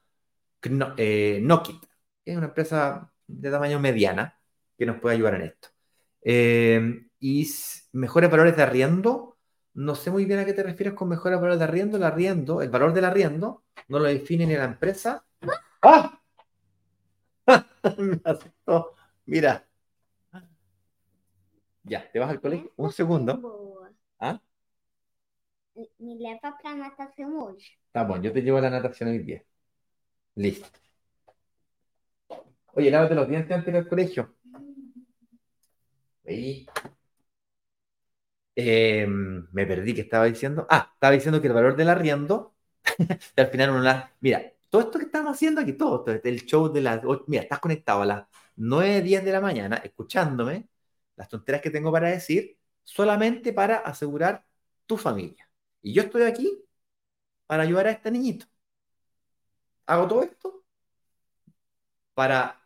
[0.61, 1.81] Kno- eh, Nokit,
[2.25, 4.39] que es una empresa de tamaño mediana
[4.77, 5.69] que nos puede ayudar en esto.
[6.23, 7.49] Eh, y
[7.93, 9.37] mejores valores de arriendo,
[9.73, 11.97] no sé muy bien a qué te refieres con mejores valores de arriendo.
[11.97, 15.25] El arriendo, el valor del arriendo, no lo define ni la empresa.
[15.81, 16.19] ¡Ah!
[17.97, 18.95] Me asustó.
[19.25, 19.67] Mira,
[21.89, 22.71] ya, te vas al colegio.
[22.77, 23.89] Un segundo.
[24.19, 24.39] ¿Ah?
[25.97, 27.77] Me leva pra natação hoje.
[27.87, 29.43] Está bueno, yo te llevo a la natación hoy día.
[30.35, 30.67] Listo.
[32.73, 34.35] Oye, lávate los dientes antes de ir al colegio.
[36.25, 36.65] Ahí.
[38.55, 40.67] Eh, me perdí, ¿qué estaba diciendo?
[40.69, 42.55] Ah, estaba diciendo que el valor del arriendo,
[43.37, 44.13] al final uno la...
[44.19, 47.01] Mira, todo esto que estamos haciendo aquí, todo esto, el show de las...
[47.27, 48.27] Mira, estás conectado a las
[48.57, 50.67] 9, 10 de la mañana, escuchándome
[51.19, 54.45] las tonteras que tengo para decir, solamente para asegurar
[54.85, 55.49] tu familia.
[55.81, 56.63] Y yo estoy aquí
[57.47, 58.47] para ayudar a este niñito.
[59.85, 60.63] Hago todo esto
[62.13, 62.59] para,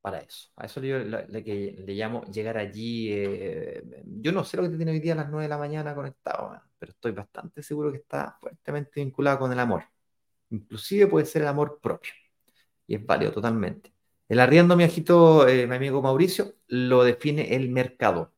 [0.00, 0.50] para eso.
[0.56, 3.08] A eso le, llamo llegar allí.
[3.12, 5.58] eh, yo no sé lo que te tiene hoy día a las 9 de la
[5.58, 9.84] mañana conectado, pero estoy bastante seguro que está fuertemente vinculado con el amor.
[10.50, 12.12] Inclusive puede ser el amor propio.
[12.86, 13.93] Y es válido totalmente.
[14.28, 18.32] El arriendo, mi ajito, eh, mi amigo Mauricio, lo define el mercado.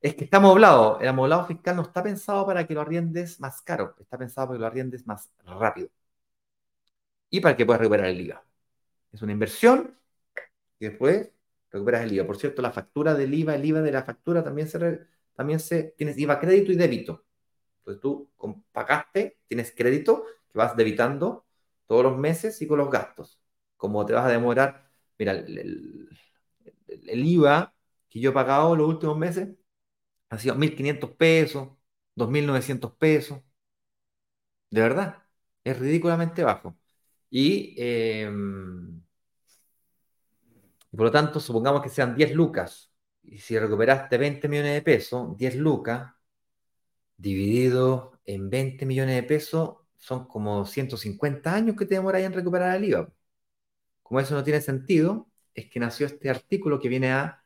[0.00, 1.00] Es que está amoblado.
[1.00, 4.58] El amoblado fiscal no está pensado para que lo arriendes más caro, está pensado para
[4.58, 5.90] que lo arriendes más rápido
[7.30, 8.44] y para que puedas recuperar el IVA.
[9.12, 9.98] Es una inversión
[10.78, 11.30] y después
[11.70, 12.26] recuperas el IVA.
[12.26, 15.00] Por cierto, la factura del IVA, el IVA de la factura también se,
[15.34, 17.24] también se tienes IVA crédito y débito.
[17.80, 18.30] Entonces tú
[18.72, 21.46] pagaste, tienes crédito que vas debitando
[21.86, 23.40] todos los meses y con los gastos.
[23.76, 24.87] Como te vas a demorar,
[25.18, 26.08] mira, el, el-
[27.08, 27.74] el- IVA
[28.08, 29.48] que yo he pagado los últimos meses
[30.30, 31.70] ha sido 1.500 pesos,
[32.16, 33.40] 2.900 pesos.
[34.70, 35.22] De verdad,
[35.64, 36.76] es ridículamente bajo.
[37.30, 38.30] Y eh,
[40.90, 42.92] por lo tanto, supongamos que sean 10 lucas.
[43.22, 46.12] Y si recuperaste 20 millones de pesos, 10 lucas
[47.16, 52.76] dividido en 20 millones de pesos son como 150 años que te demoras en recuperar
[52.76, 53.12] el IVA.
[54.08, 57.42] Como eso no tiene sentido, es que nació este artículo que viene a,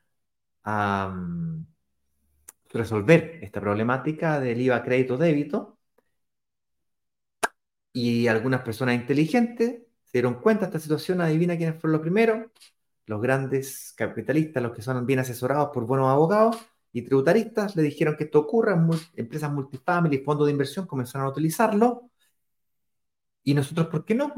[1.08, 1.64] mm,
[2.70, 5.78] resolver esta problemática del IVA crédito-débito
[7.92, 12.46] y algunas personas inteligentes se dieron cuenta de esta situación, adivina quiénes fueron los primeros,
[13.06, 16.56] los grandes capitalistas, los que son bien asesorados por buenos abogados
[16.92, 21.30] y tributaristas, le dijeron que esto ocurra, mul- empresas multifamily, fondos de inversión comenzaron a
[21.30, 22.10] utilizarlo.
[23.44, 24.32] Y nosotros, ¿por qué no?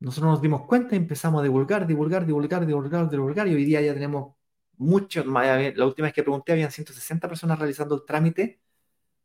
[0.00, 3.80] Nosotros nos dimos cuenta y empezamos a divulgar, divulgar, divulgar, divulgar, divulgar y hoy día
[3.80, 4.34] ya tenemos
[4.76, 5.46] muchos, más,
[5.76, 8.60] la última vez que pregunté habían 160 personas realizando el trámite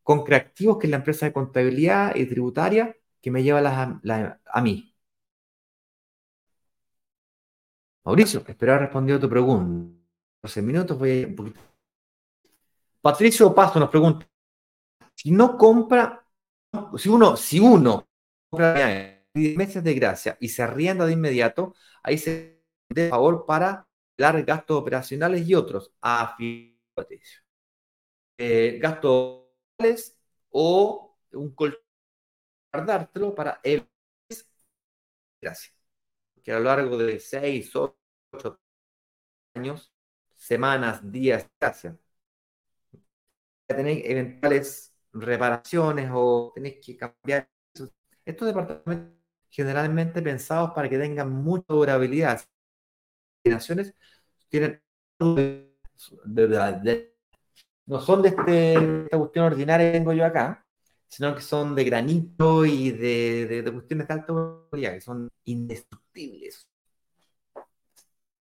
[0.03, 3.59] con Creativos, que es la empresa de contabilidad y tributaria que me lleva
[4.45, 4.95] a mí.
[8.05, 9.97] Mauricio, espero haber respondido a tu pregunta.
[10.41, 11.59] 12 minutos, voy a ir un poquito.
[13.01, 14.27] Patricio Pasto nos pregunta,
[15.15, 16.25] si no compra,
[16.97, 18.07] si uno, si uno
[18.49, 24.43] compra meses de gracia y se arrienda de inmediato, ahí se de favor para dar
[24.43, 25.91] gastos operacionales y otros.
[26.01, 26.37] A.
[28.37, 29.47] Eh, gastos
[30.49, 31.83] o un colchón
[32.73, 33.87] guardártelo para el
[35.41, 35.73] gracias.
[36.43, 38.59] Que a lo largo de 6, 8
[39.55, 39.93] años,
[40.35, 41.95] semanas, días, gracias.
[43.67, 47.49] Tenéis eventuales reparaciones o tenéis que cambiar.
[48.25, 49.22] Estos departamentos
[49.53, 52.41] generalmente pensados para que tengan mucha durabilidad.
[53.43, 53.93] Generaciones
[54.49, 54.81] tienen
[57.85, 60.65] no son de, este, esta cuestión ordinaria que tengo yo acá,
[61.07, 66.67] sino que son de granito y de, de, cuestiones de alta durabilidad, que son indestructibles.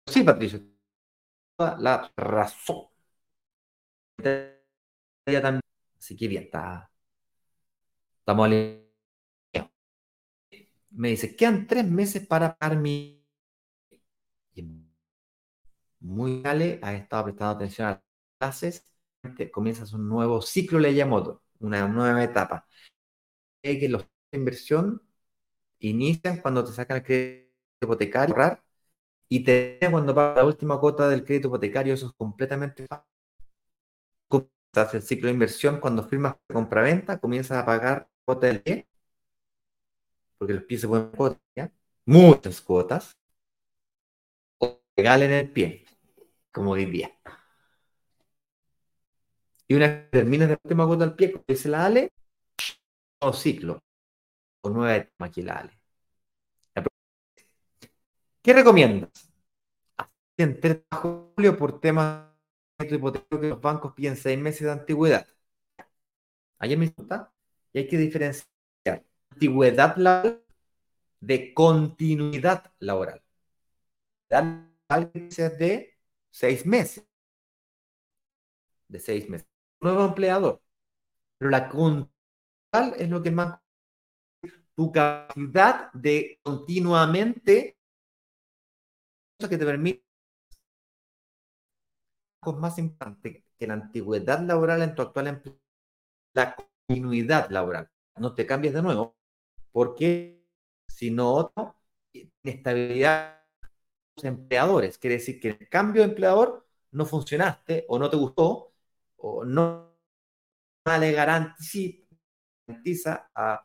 [0.06, 0.60] Sí, Patricio,
[1.58, 2.88] la razón.
[5.98, 6.90] Así que bien, está,
[8.20, 8.48] estamos.
[10.98, 13.24] Me dice, quedan tres meses para pagar mi...
[16.00, 18.02] Muy vale, ha estado prestando atención a las
[18.38, 18.86] clases,
[19.52, 22.66] comienzas un nuevo ciclo, le llamo, una nueva etapa.
[23.62, 25.02] Que los de inversión
[25.80, 27.50] inician cuando te sacan el crédito
[27.82, 28.34] hipotecario
[29.28, 33.06] y te cuando pagas la última cuota del crédito hipotecario, eso es completamente fácil.
[34.94, 38.88] el ciclo de inversión cuando firmas compra-venta, comienzas a pagar cuota del pie,
[40.38, 41.40] porque los pies se pueden cuotas,
[42.06, 43.16] muchas cuotas,
[44.58, 45.84] o legal en el pie,
[46.52, 47.12] como diría.
[49.66, 52.12] Y una vez terminas de la última cuota del pie, como dice la Ale,
[53.20, 53.82] o ciclo,
[54.62, 55.78] o nueva etapa aquí la Ale.
[58.42, 59.10] ¿Qué recomiendas?
[60.38, 62.28] Entre julio por temas
[62.78, 65.26] de hipoteca que los bancos piden seis meses de antigüedad.
[66.58, 67.32] Ayer me está
[67.72, 68.46] y hay que diferenciar
[69.38, 70.44] antigüedad laboral
[71.20, 73.22] de continuidad laboral.
[74.28, 75.96] de
[76.30, 77.06] seis meses.
[78.88, 79.46] De seis meses.
[79.80, 80.60] Nuevo empleador.
[81.38, 82.10] Pero la continuidad
[82.96, 83.60] es lo que más
[84.74, 87.76] tu capacidad de continuamente
[89.38, 90.04] que te permite
[92.56, 95.60] más importante que la antigüedad laboral en tu actual empleo,
[96.34, 97.90] la continuidad laboral.
[98.16, 99.17] No te cambies de nuevo,
[99.78, 100.44] porque
[100.88, 101.52] si no,
[102.42, 103.44] inestabilidad
[104.16, 104.98] los empleadores.
[104.98, 108.74] Quiere decir que el cambio de empleador no funcionaste o no te gustó
[109.18, 109.94] o no
[111.00, 113.64] le garantiza a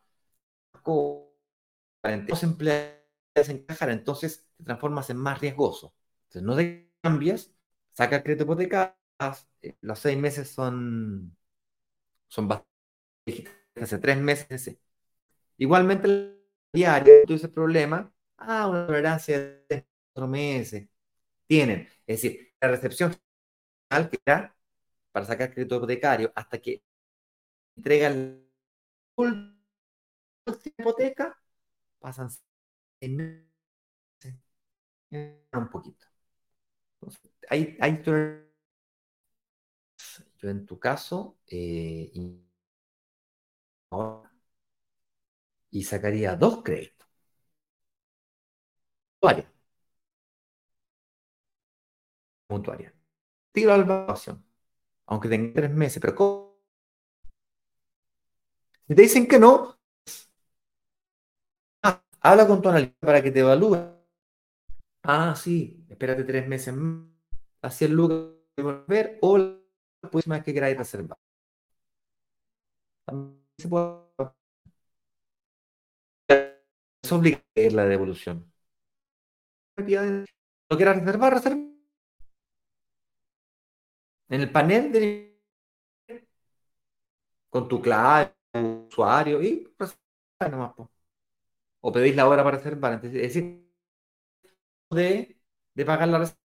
[2.27, 5.95] los empleados encajar, entonces te transformas en más riesgoso.
[6.25, 7.51] Entonces no te cambias,
[7.91, 8.95] saca el crédito hipotecario,
[9.63, 11.35] eh, los seis meses son,
[12.27, 12.69] son bastante,
[13.81, 14.77] hace tres meses.
[15.57, 16.43] Igualmente, el
[16.73, 19.39] diario, tú dices problema, ah, una tolerancia
[19.69, 20.87] de cuatro meses.
[21.47, 23.15] Tienen, es decir, la recepción
[23.89, 24.55] final que era
[25.11, 26.83] para sacar crédito hipotecario hasta que
[27.77, 28.47] entrega el
[30.65, 31.35] hipoteca,
[31.99, 32.29] pasan
[35.53, 36.07] un poquito.
[37.49, 37.77] hay,
[40.41, 42.43] yo en tu caso eh, y
[45.83, 47.07] sacaría dos créditos.
[49.21, 49.47] Mutuaria.
[52.49, 52.93] Mutuaria.
[53.53, 54.37] Tiro evaluación.
[55.07, 56.15] Aunque tenga tres meses, pero
[58.87, 59.77] Si te dicen que no,
[62.21, 63.77] Habla con tu analista para que te evalúe.
[65.03, 67.07] Ah, sí, espérate tres meses más.
[67.61, 69.59] Así el lugar volver o la
[70.11, 71.17] próxima que queráis reservar.
[73.05, 74.12] También se puede.
[77.03, 78.51] Es obligatoria la devolución.
[79.77, 81.61] No quieras reservar, reserva.
[84.29, 85.39] En el panel de
[87.49, 90.73] con tu clave, tu usuario y reserva nomás
[91.85, 92.75] o pedís la hora para hacer
[93.05, 93.45] Es decir,
[94.89, 95.37] de,
[95.75, 96.39] de pagar la reserva.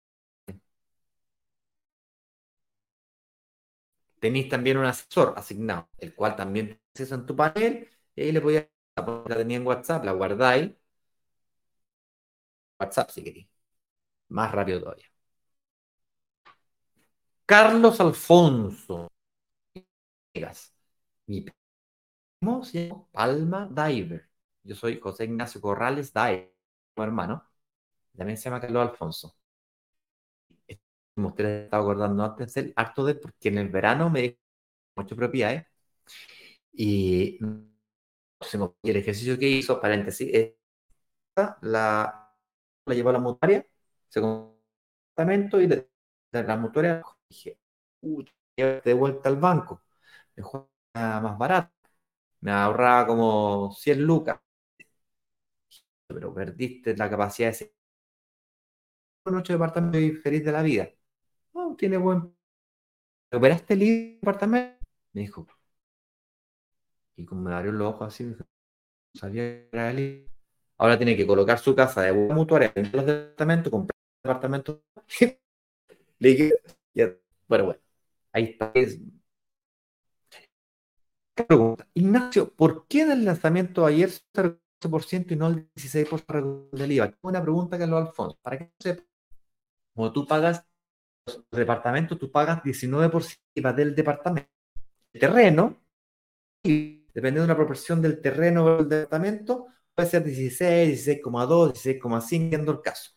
[4.21, 8.41] Tenéis también un asesor asignado, el cual también acceso en tu panel, y ahí le
[8.41, 8.67] podías,
[9.07, 10.73] la tenía en WhatsApp, la guardáis.
[12.81, 13.49] WhatsApp si queréis.
[14.29, 15.07] Más rápido todavía.
[17.47, 19.09] Carlos Alfonso.
[21.27, 21.47] Mi
[22.41, 24.29] primo se llama Palma Diver.
[24.63, 26.55] Yo soy José Ignacio Corrales Dae,
[26.97, 27.45] hermano.
[28.17, 29.37] También se llama Carlos Alfonso.
[31.15, 34.39] como ustedes estaba acordando antes, el harto de porque en el verano me dejé
[34.97, 35.67] muchas propiedades
[36.73, 37.39] y
[38.83, 40.55] el ejercicio que hizo, paréntesis, es
[41.63, 42.35] la,
[42.87, 43.67] la llevó a la mutuaria,
[44.09, 45.89] se y de,
[46.33, 47.59] la mutuaria dije,
[48.57, 49.83] de vuelta al banco,
[50.37, 51.73] mejor más barato,
[52.41, 54.41] me ahorraba como 100 lucas,
[56.07, 57.75] pero perdiste la capacidad de ser
[59.27, 60.89] un ocho departamentos y feliz de la vida.
[61.55, 62.35] No, tiene buen.
[63.31, 63.81] ¿Recuperaste el
[64.21, 64.79] departamento?
[65.13, 65.47] Me dijo.
[67.19, 68.33] Y como me abrió los ojos así,
[69.13, 69.93] sabía que era.
[70.79, 74.85] Ahora tiene que colocar su casa de mutuaria en los departamentos, comprar departamento.
[76.21, 76.53] Le dije,
[77.49, 77.81] bueno, bueno,
[78.33, 78.73] ahí está.
[81.35, 84.23] Pregunta, Ignacio, ¿por qué del lanzamiento ayer se
[84.81, 87.15] 12% y no el 16% del IVA?
[87.23, 89.03] Una pregunta lo Alfonso, para que sepa,
[89.95, 90.65] como tú pagas
[91.27, 94.51] los departamentos, tú pagas 19% IVA del departamento.
[95.13, 95.77] El terreno,
[96.63, 102.73] y dependiendo de la proporción del terreno del departamento, puede ser 16, 16,2, 16,5, viendo
[102.73, 103.13] el caso.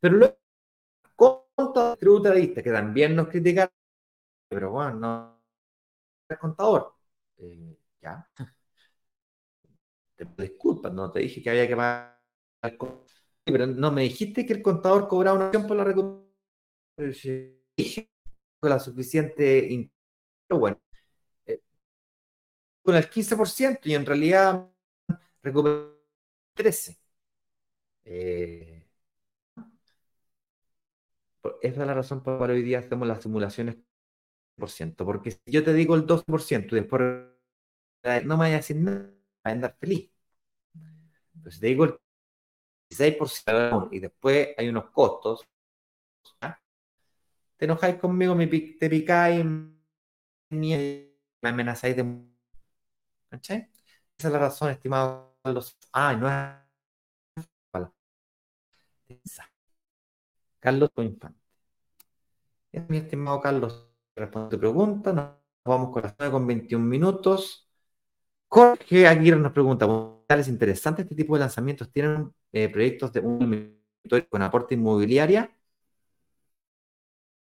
[0.00, 0.36] Pero luego,
[1.16, 3.72] contador tributarista, que también nos criticaron,
[4.48, 5.42] pero bueno, no
[6.28, 6.94] es contador.
[7.38, 8.28] Eh, ya.
[10.16, 12.18] Te disculpas, no te dije que había que pagar.
[13.44, 17.56] Pero no me dijiste que el contador cobraba una opción por la recuperación.
[18.60, 19.90] Con la suficiente.
[20.48, 20.80] Pero bueno,
[22.86, 24.70] con el 15% y en realidad
[25.42, 25.98] recuperó
[26.54, 26.98] 13%.
[28.04, 28.86] Eh,
[31.62, 33.76] esa es la razón por la cual hoy día hacemos las simulaciones
[34.56, 37.02] por ciento, porque si yo te digo el 2% y después
[38.24, 39.10] no me vaya a decir nada,
[39.44, 40.10] va a andar feliz.
[41.34, 41.98] Entonces, si te digo el
[42.90, 45.46] 16% y después hay unos costos,
[46.40, 46.58] ¿ah?
[47.56, 49.44] te enojáis conmigo, me, te picáis,
[50.50, 52.35] me amenazáis de...
[53.28, 53.70] ¿Cachai?
[54.18, 55.76] Esa es la razón, estimado Carlos.
[55.92, 56.66] Ah, no es...
[60.60, 61.38] Carlos Infante.
[62.72, 65.12] Es mi estimado Carlos, responde tu pregunta.
[65.12, 65.30] Nos
[65.64, 67.68] vamos con las 9 con 21 minutos.
[68.48, 69.86] Jorge Aguirre nos pregunta,
[70.28, 71.90] ¿es interesante este tipo de lanzamientos?
[71.92, 73.76] ¿Tienen eh, proyectos de un
[74.30, 75.50] con aporte inmobiliaria?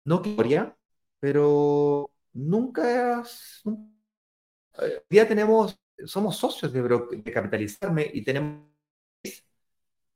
[0.05, 0.77] No quería,
[1.21, 3.23] pero nunca,
[4.83, 6.83] eh, día tenemos, somos socios de,
[7.33, 8.69] capitalizarme y tenemos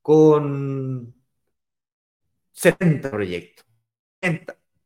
[0.03, 1.15] con
[2.53, 3.65] 70 proyectos.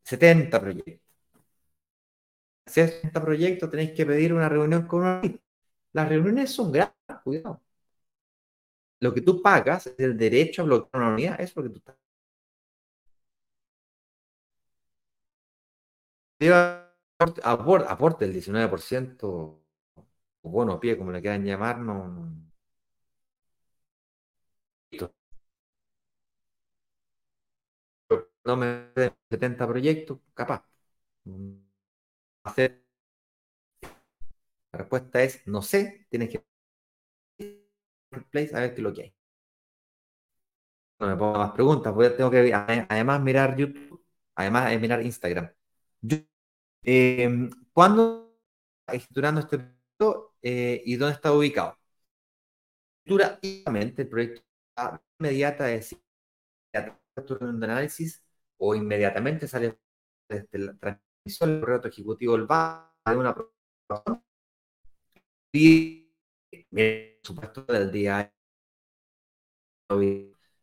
[0.03, 1.01] 70, proyectos.
[2.67, 5.23] Si 70 proyectos tenéis que pedir una reunión con una
[5.93, 7.63] Las reuniones son gratis, cuidado.
[9.01, 11.79] Lo que tú pagas es el derecho a bloquear una unidad, es lo que tú
[11.79, 11.97] estás.
[17.21, 17.41] Aporte,
[17.89, 19.58] aporte el 19%,
[20.49, 21.95] o bueno, pie, como le quieran llamar, no,
[28.45, 30.65] no me den 70 proyectos, capaz.
[32.45, 32.83] Hacer.
[34.73, 36.43] La respuesta es no sé, tienes que
[38.55, 39.15] a ver qué es lo que hay.
[41.01, 45.51] No me pongo más preguntas, porque tengo que además mirar YouTube, además de mirar Instagram.
[46.83, 48.37] eh, ¿Cuándo
[48.81, 49.78] está estructurando este
[50.43, 51.79] eh, y dónde está ubicado?
[53.07, 54.43] el proyecto
[55.19, 55.97] inmediata es
[56.73, 56.93] de
[57.65, 58.23] análisis
[58.59, 59.79] o inmediatamente sale
[60.29, 64.23] desde la transmisión del correo ejecutivo del banco de una aprobación
[65.53, 66.13] y
[66.71, 66.85] por
[67.23, 68.33] supuesto del día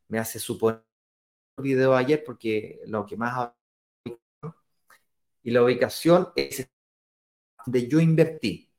[0.08, 0.84] me hace suponer
[1.58, 3.52] video ayer porque lo que más
[5.44, 6.70] y la ubicación es
[7.66, 8.72] de yo invertí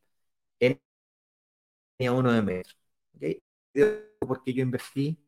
[1.99, 2.75] uno de metro
[3.15, 3.43] ¿okay?
[4.21, 5.19] porque yo invertí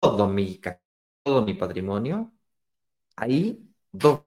[0.00, 0.60] todo mi
[1.22, 2.32] todo mi patrimonio
[3.16, 3.58] ahí
[3.92, 4.22] dos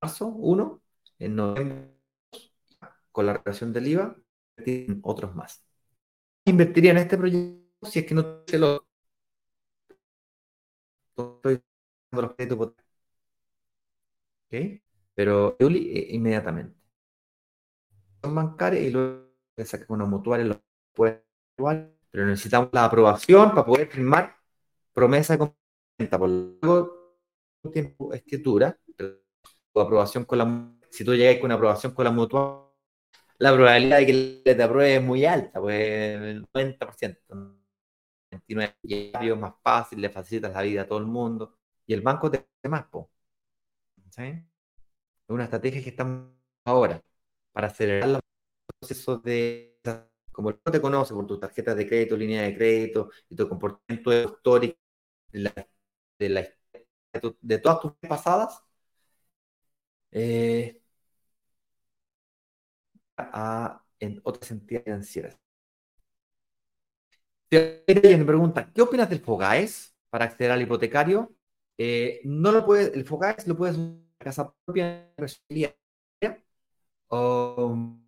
[0.00, 0.82] marzo, uno,
[1.18, 1.94] en noviembre,
[3.12, 4.16] con la relación del IVA,
[5.02, 5.64] otros más.
[6.44, 8.86] Invertiría en este proyecto si es que no se lo
[11.16, 11.62] estoy
[12.10, 12.74] dando los créditos
[14.46, 14.80] ¿Ok?
[15.14, 16.78] Pero eh, inmediatamente.
[18.22, 19.27] Son bancarias y luego
[19.64, 20.62] sacar una mutual lo
[20.94, 21.24] puede
[22.10, 24.36] pero necesitamos la aprobación para poder firmar
[24.92, 26.18] promesa de compra.
[26.18, 27.18] Por luego
[27.72, 32.72] tiempo escritura, tu aprobación con la si tú llegas con aprobación con la mutua,
[33.38, 37.58] la probabilidad de que te apruebe es muy alta, pues el 90%.
[38.30, 41.58] 29 es más fácil, le facilitas la vida a todo el mundo.
[41.86, 43.10] y el banco te hace más, po.
[44.16, 44.42] Es
[45.28, 46.32] una estrategia que estamos
[46.64, 47.00] ahora
[47.52, 48.20] para acelerar los
[48.78, 49.78] procesos de
[50.32, 54.12] como no te conoce por tus tarjetas de crédito, línea de crédito y tu comportamiento
[54.12, 54.78] histórico
[55.32, 55.52] de, la,
[56.18, 56.54] de,
[57.42, 58.62] de, todas tus pasadas,
[60.12, 60.80] eh,
[63.16, 65.38] a, en otras entidades financieras.
[67.50, 71.34] Pregunta, ¿qué opinas del FOGAES para acceder al hipotecario?
[71.78, 75.12] Eh, no lo puedes, el FOGAES lo puedes en casa propia,
[77.08, 77.98] o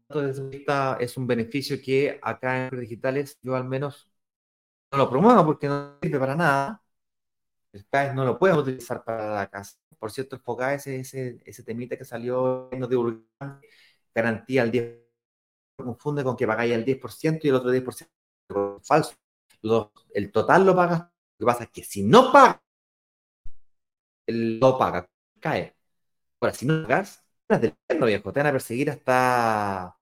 [1.00, 4.10] es un beneficio que acá en digitales yo al menos
[4.92, 6.82] no lo promuevo porque no sirve para nada.
[7.72, 9.78] El FOGAES no lo puedes utilizar para la casa.
[9.98, 13.22] Por cierto, el FOGAES es ese, ese temita que salió en de
[14.14, 15.00] garantía al 10%,
[15.76, 19.14] confunde con que pagáis el 10% y el otro 10% falso
[20.14, 21.00] el total lo pagas.
[21.38, 22.60] Lo que pasa es que si no pagas,
[24.26, 25.08] lo paga,
[25.40, 25.76] cae.
[26.40, 29.98] Ahora, si no pagas, del no viejo, te van a perseguir hasta,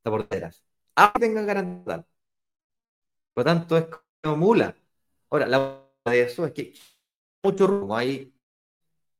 [0.00, 0.64] hasta porteras.
[0.96, 2.06] Ah, tengan garantía.
[3.34, 3.86] Por lo tanto, es
[4.22, 4.76] como mula.
[5.30, 6.74] Ahora, la de eso es que
[7.42, 8.34] mucho rumbo, hay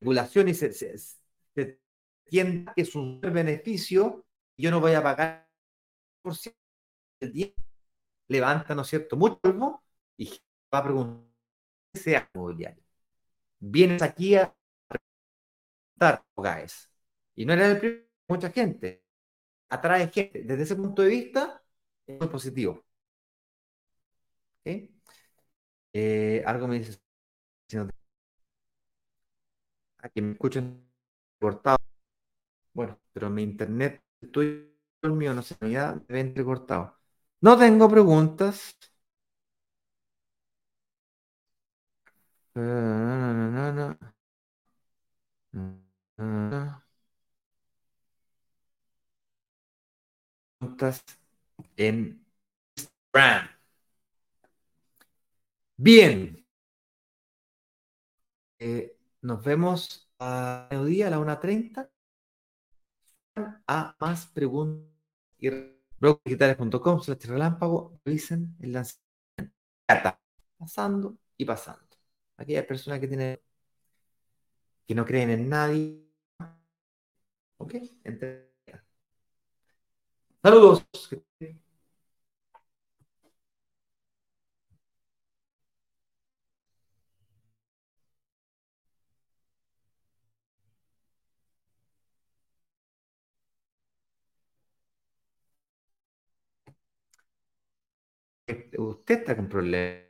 [0.01, 0.99] regulación y se, se,
[1.55, 4.25] que es un beneficio
[4.57, 5.49] yo no voy a pagar
[6.23, 6.59] por ciento
[7.21, 7.55] el 10
[8.29, 9.83] levanta, ¿no es cierto?, mucho polvo
[10.17, 10.31] y
[10.73, 11.27] va a preguntar,
[11.93, 12.31] ¿qué sea?
[13.59, 14.55] Vienes aquí a
[14.89, 16.91] preguntar, GAES.
[17.37, 19.03] Y no era el primero, mucha gente.
[19.71, 20.43] Atrae gente.
[20.45, 21.63] Desde ese punto de vista,
[22.07, 22.85] es muy positivo.
[25.93, 26.99] Eh, algo me dice.
[29.99, 30.83] Aquí me escuchan
[31.39, 31.79] cortado.
[32.73, 36.99] Bueno, pero mi internet, estoy el mío, no sé, ya debe entrecortado.
[37.41, 38.77] No tengo preguntas.
[51.77, 52.25] En
[52.77, 53.49] Instagram.
[55.77, 56.47] Bien.
[58.59, 61.91] Eh, nos vemos a mediodía a la 1.30.
[63.67, 64.91] A más preguntas
[65.39, 65.49] y
[65.99, 69.57] blogdigitales.com slash relámpago, dicen el lanzamiento.
[70.59, 71.87] Pasando y pasando.
[72.37, 73.41] Aquellas personas que tienen
[74.87, 76.05] que no creen en nadie.
[77.59, 77.75] ¿Ok?
[80.43, 80.85] Saludos.
[98.79, 100.10] usted está con problemas.